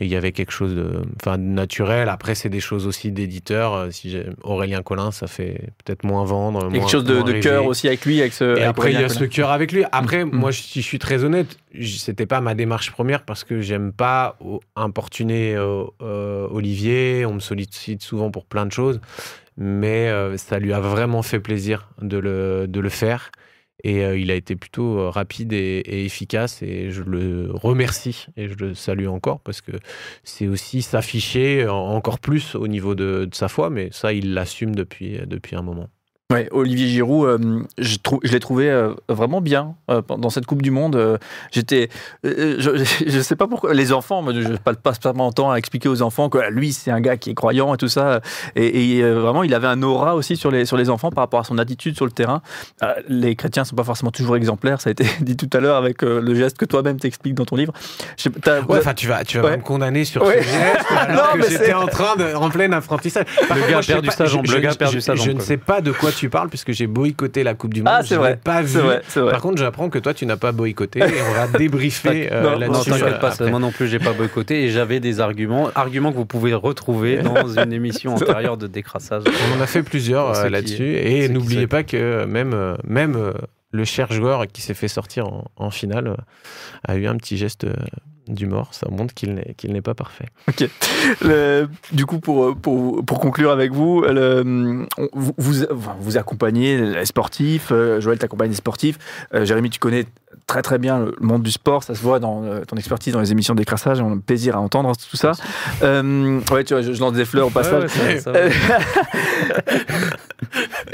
[0.00, 2.08] et il y avait quelque chose de, enfin, de naturel.
[2.08, 3.74] Après, c'est des choses aussi d'éditeur.
[3.74, 6.70] Euh, Si j'ai Aurélien Collin, ça fait peut-être moins vendre.
[6.70, 8.44] Quelque chose de, de cœur aussi avec lui, avec ce.
[8.44, 9.84] Et avec après, il y a ce cœur avec lui.
[9.92, 10.30] Après, Mm.
[10.32, 14.38] moi, si je suis très honnête, c'était pas ma démarche première parce que j'aime pas
[14.76, 17.24] importuner euh, euh, Olivier.
[17.26, 19.00] On me sollicite souvent pour plein de choses.
[19.58, 23.30] Mais euh, ça lui a vraiment fait plaisir de le, de le faire.
[23.84, 26.62] Et euh, il a été plutôt euh, rapide et, efficace.
[26.62, 29.72] Et je le remercie et je le salue encore parce que
[30.24, 33.70] c'est aussi s'afficher en- encore plus au niveau de, sa foi.
[33.70, 35.20] Mais ça, il l'assume depuis
[35.52, 35.88] un moment.
[36.32, 40.44] Ouais, Olivier Giroud, euh, je, trou- je l'ai trouvé euh, vraiment bien euh, dans cette
[40.44, 40.96] Coupe du Monde.
[40.96, 41.18] euh,
[41.52, 41.88] J'étais,
[42.24, 42.70] euh, je,
[43.06, 46.02] je sais pas pourquoi les enfants, moi, je passe pas spécialement temps à expliquer aux
[46.02, 48.22] enfants que lui c'est un gars qui est croyant et tout ça.
[48.56, 51.22] Et, et, euh, vraiment, il avait un aura aussi sur les sur les enfants par
[51.22, 52.42] rapport à son attitude sur le terrain.
[52.82, 54.80] Euh, les chrétiens sont pas forcément toujours exemplaires.
[54.80, 57.44] Ça a été dit tout à l'heure avec euh, le geste que toi-même t'expliques dans
[57.44, 57.72] ton livre.
[58.16, 59.56] Je sais- t'as- Ouais, enfin, tu vas, tu vas Ouais.
[59.58, 60.42] me condamner sur Ouais.
[60.42, 63.26] ce geste alors Non, que mais j'étais c'est- en train de, en plein apprentissage.
[63.46, 66.30] Par Le gars pas- sa jambe, je- je- je- ne sais pas de quoi tu
[66.30, 67.92] parles puisque j'ai boycotté la Coupe du Monde.
[67.94, 68.78] ah, c'est je vrai, pas vu.
[68.80, 69.02] vrai.
[69.14, 72.50] Par contre, j'apprends que toi, tu n'as pas boycotté et on va débriefer euh, Non,
[72.52, 72.90] Non, là-dessus.
[72.90, 76.26] t'inquiète pas, moi non plus, j'ai pas boycotté et j'avais des arguments, arguments que vous
[76.26, 79.22] pouvez retrouver dans une émission antérieure de décrassage.
[79.26, 80.96] On en a fait plusieurs euh, là-dessus.
[80.96, 83.32] Et n'oubliez pas que même, euh, même euh,
[83.76, 86.14] le cher joueur qui s'est fait sortir en, en finale euh,
[86.88, 87.72] a eu un petit geste euh,
[88.26, 88.68] d'humour.
[88.72, 90.26] Ça montre qu'il n'est qu'il n'est pas parfait.
[91.22, 96.76] Le- du coup, pour, pour, pour conclure avec vous, le- vous, vous, enfin, vous accompagnez
[96.78, 98.98] les sportifs, euh, Joël t'accompagne les sportifs,
[99.34, 100.06] euh, Jérémy, tu connais
[100.48, 103.20] très très bien le monde du sport, ça se voit dans euh, ton expertise dans
[103.20, 105.32] les émissions décrassage, on a plaisir à entendre tout ça.
[105.82, 107.90] Euh, ouais, tu vois, je, je lance des fleurs au passage.
[107.96, 108.78] Ouais, ouais, ça va, ça va.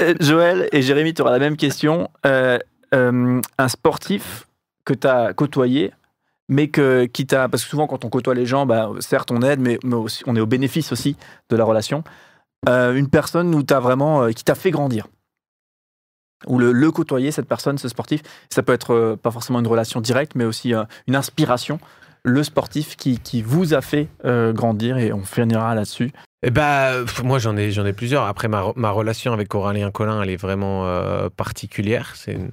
[0.01, 2.09] Euh, Joël et Jérémy, tu auras la même question.
[2.25, 2.57] Euh,
[2.93, 4.47] euh, un sportif
[4.85, 5.93] que tu as côtoyé,
[6.49, 7.49] mais que, qui t'a.
[7.49, 10.39] Parce que souvent, quand on côtoie les gens, bah, certes, on aide, mais, on est
[10.39, 11.15] au bénéfice aussi
[11.49, 12.03] de la relation.
[12.69, 15.07] Euh, une personne où vraiment, euh, qui t'a fait grandir.
[16.47, 18.21] Ou le, côtoyer, cette personne, ce sportif.
[18.49, 20.73] Ça peut être pas forcément une relation directe, mais aussi
[21.07, 21.79] une inspiration.
[22.25, 26.11] Le sportif qui, qui vous a fait grandir, et on finira là-dessus.
[26.45, 28.23] Eh ben, moi j'en ai, j'en ai plusieurs.
[28.23, 32.13] Après, ma, ma relation avec Aurélien Collin, elle est vraiment euh, particulière.
[32.15, 32.49] C'est une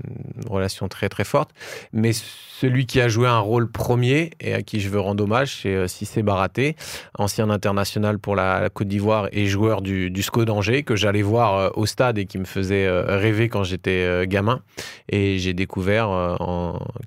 [0.49, 1.51] relation très très forte.
[1.93, 2.13] Mais
[2.61, 5.75] celui qui a joué un rôle premier et à qui je veux rendre hommage, c'est
[5.75, 6.77] euh, Cissé Baraté,
[7.19, 11.55] ancien international pour la, Côte d'Ivoire et joueur du, du SCO d'Angers, que j'allais voir
[11.55, 14.61] euh, au stade et qui me faisait euh, rêver quand j'étais gamin.
[15.09, 16.37] Et j'ai découvert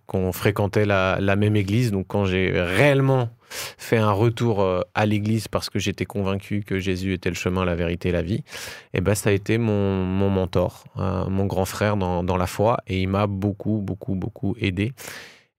[0.08, 1.92] qu'on fréquentait la, la même église.
[1.92, 3.30] Donc quand j'ai réellement
[3.78, 7.66] fait un retour euh, à l'église parce que j'étais convaincu que Jésus était le chemin,
[7.66, 8.44] la vérité et la vie,
[8.94, 12.48] et ben ça a été mon, mon mentor, euh, mon grand frère dans, dans la
[12.48, 14.94] foi, et il m'a beaucoup, beaucoup, beaucoup aidé.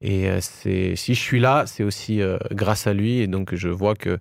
[0.01, 2.21] Et euh, c'est si je suis là, c'est aussi
[2.53, 4.19] grâce à lui, et donc je vois que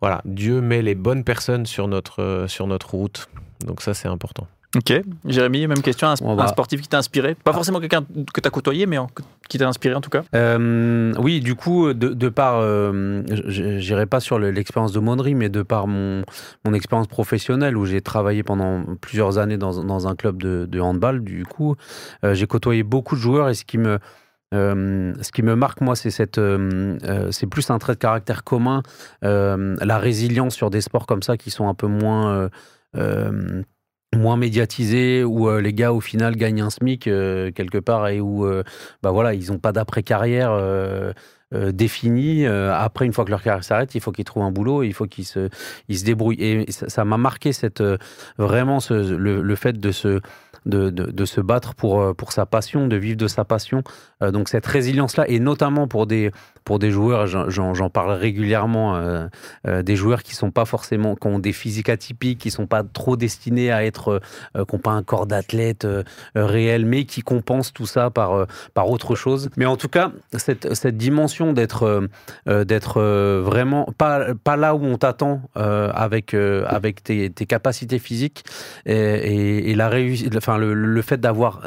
[0.00, 3.28] voilà, Dieu met les bonnes personnes sur notre, sur notre route.
[3.64, 4.46] Donc ça, c'est important.
[4.76, 4.92] Ok.
[5.26, 6.08] Jérémy, même question.
[6.08, 7.34] Un, va- un sportif qui t'a inspiré?
[7.34, 9.08] Pas forcément quelqu'un que tu as côtoyé, mais en-
[9.48, 13.78] qui t'a inspiré en tout cas Euh, oui, du coup, de, de par, euh, je-
[13.78, 16.24] j'irai pas sur le- l'expérience de Monnery, mais de par mon,
[16.64, 20.80] mon expérience professionnelle où j'ai travaillé pendant plusieurs années dans, dans un club de, de
[20.80, 21.76] handball, du coup,
[22.24, 23.98] euh, j'ai côtoyé beaucoup de joueurs et ce qui me,
[24.54, 27.98] euh, ce qui me marque, moi, c'est cette, euh, euh, c'est plus un trait de
[27.98, 28.82] caractère commun,
[29.22, 32.48] la résilience sur des sports comme ça qui sont un peu moins,
[34.14, 38.20] moins médiatisés, où euh, les gars au final gagnent un SMIC euh, quelque part et
[38.20, 38.62] où, euh,
[39.02, 40.50] bah voilà, ils n'ont pas d'après carrière.
[41.54, 42.46] euh, défini.
[42.46, 44.92] Euh, après, une fois que leur carrière s'arrête, il faut qu'ils trouvent un boulot, il
[44.92, 45.48] faut qu'ils se,
[45.88, 46.42] ils se débrouillent.
[46.42, 47.82] Et ça m'a marqué cette,
[48.38, 50.20] vraiment ce, le, fait de se,
[50.66, 53.84] de, de, se battre pour, pour sa passion, de vivre de sa passion.
[54.20, 56.32] Donc cette résilience-là, et notamment pour des,
[56.64, 59.26] pour des joueurs, j'en- parle régulièrement, euh,
[59.66, 62.82] euh, des joueurs qui sont pas forcément, qui ont des physiques atypiques, qui sont pas
[62.82, 64.20] trop destinés à être,
[64.56, 66.02] euh, qui n'ont pas un corps d'athlète euh,
[66.34, 69.50] réel, mais qui compensent tout ça par, par autre chose.
[69.56, 72.08] Mais en tout cas, cette, cette dimension d'être
[72.46, 73.00] d'être
[73.40, 78.44] vraiment pas, pas là où on t'attend avec, avec tes, capacités physiques
[78.86, 81.62] et, la réussi- enfin, le, fait d'avoir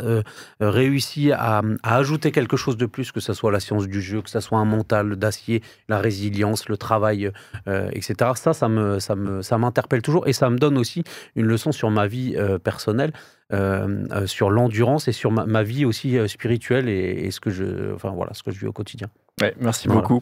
[0.60, 4.30] réussi à, ajouter quelque chose de plus, que ce soit la science du jeu, que
[4.30, 7.32] ce soit un mental d'acier, la résilience, le travail,
[7.68, 8.32] euh, etc.
[8.36, 11.04] Ça, ça me, ça me, ça m'interpelle toujours et ça me donne aussi
[11.36, 13.12] une leçon sur ma vie euh, personnelle.
[13.54, 17.94] euh, sur l'endurance et sur ma, ma vie aussi spirituelle et, et ce que je
[17.96, 19.08] enfin voilà ce que je vis au quotidien
[19.42, 20.02] Ouais, merci Voilà.
[20.02, 20.22] beaucoup.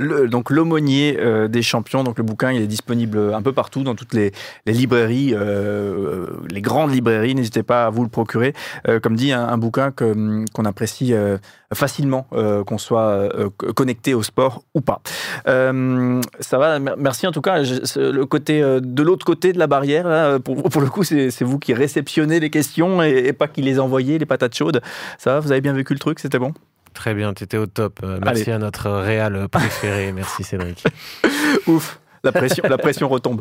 [0.00, 3.94] Donc l'aumônier euh, des champions, donc le bouquin, il est disponible un peu partout dans
[3.94, 4.32] toutes les,
[4.66, 7.34] librairies, euh, les grandes librairies.
[7.34, 8.52] N'hésitez pas à vous le procurer.
[8.88, 11.38] Euh, comme dit, un, bouquin que- qu'on apprécie euh,
[11.74, 15.00] facilement, euh, qu'on soit euh, connecté au sport ou pas.
[15.48, 16.78] Euh, ça va.
[16.78, 17.58] mer- Merci en tout cas.
[17.62, 21.58] Le côté euh, de l'autre côté de la barrière, pour, le coup, c'est c'est vous
[21.58, 24.80] qui réceptionnez les questions et, et pas qui les envoyez, les patates chaudes.
[25.18, 26.52] Ça va Vous avez bien vécu le truc C'était bon?
[26.96, 28.00] Très bien, tu étais au top.
[28.02, 30.12] Euh, Merci à notre réal préféré.
[30.12, 30.82] Merci Cédric.
[31.66, 33.40] Ouf, la pression, la pression retombe.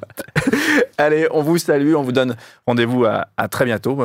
[0.98, 3.98] Allez, on vous salue, on vous donne rendez-vous à, à très bientôt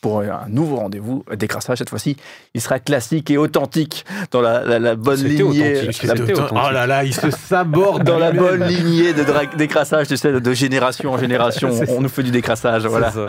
[0.00, 1.78] pour un nouveau rendez-vous décrassage.
[1.78, 2.16] Cette fois-ci,
[2.54, 5.42] il sera classique et authentique dans la, la- la bonne lignée.
[5.80, 6.52] authentique, la- authentique.
[6.52, 9.24] oh là là, il se saborde dans la bonne lignée de
[9.56, 11.70] décrassage, tu sais, de génération en génération.
[11.88, 13.10] On, nous fait du décrassage, voilà.
[13.10, 13.26] Ça.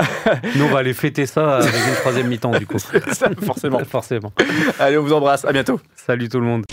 [0.56, 2.78] Nous, on va aller fêter ça avec une troisième mi-temps, du coup.
[3.12, 3.80] Ça, forcément.
[3.90, 4.32] Forcément.
[4.80, 5.46] Allez, on vous embrasse.
[5.46, 5.80] À bientôt.
[5.96, 6.64] Salut tout le monde.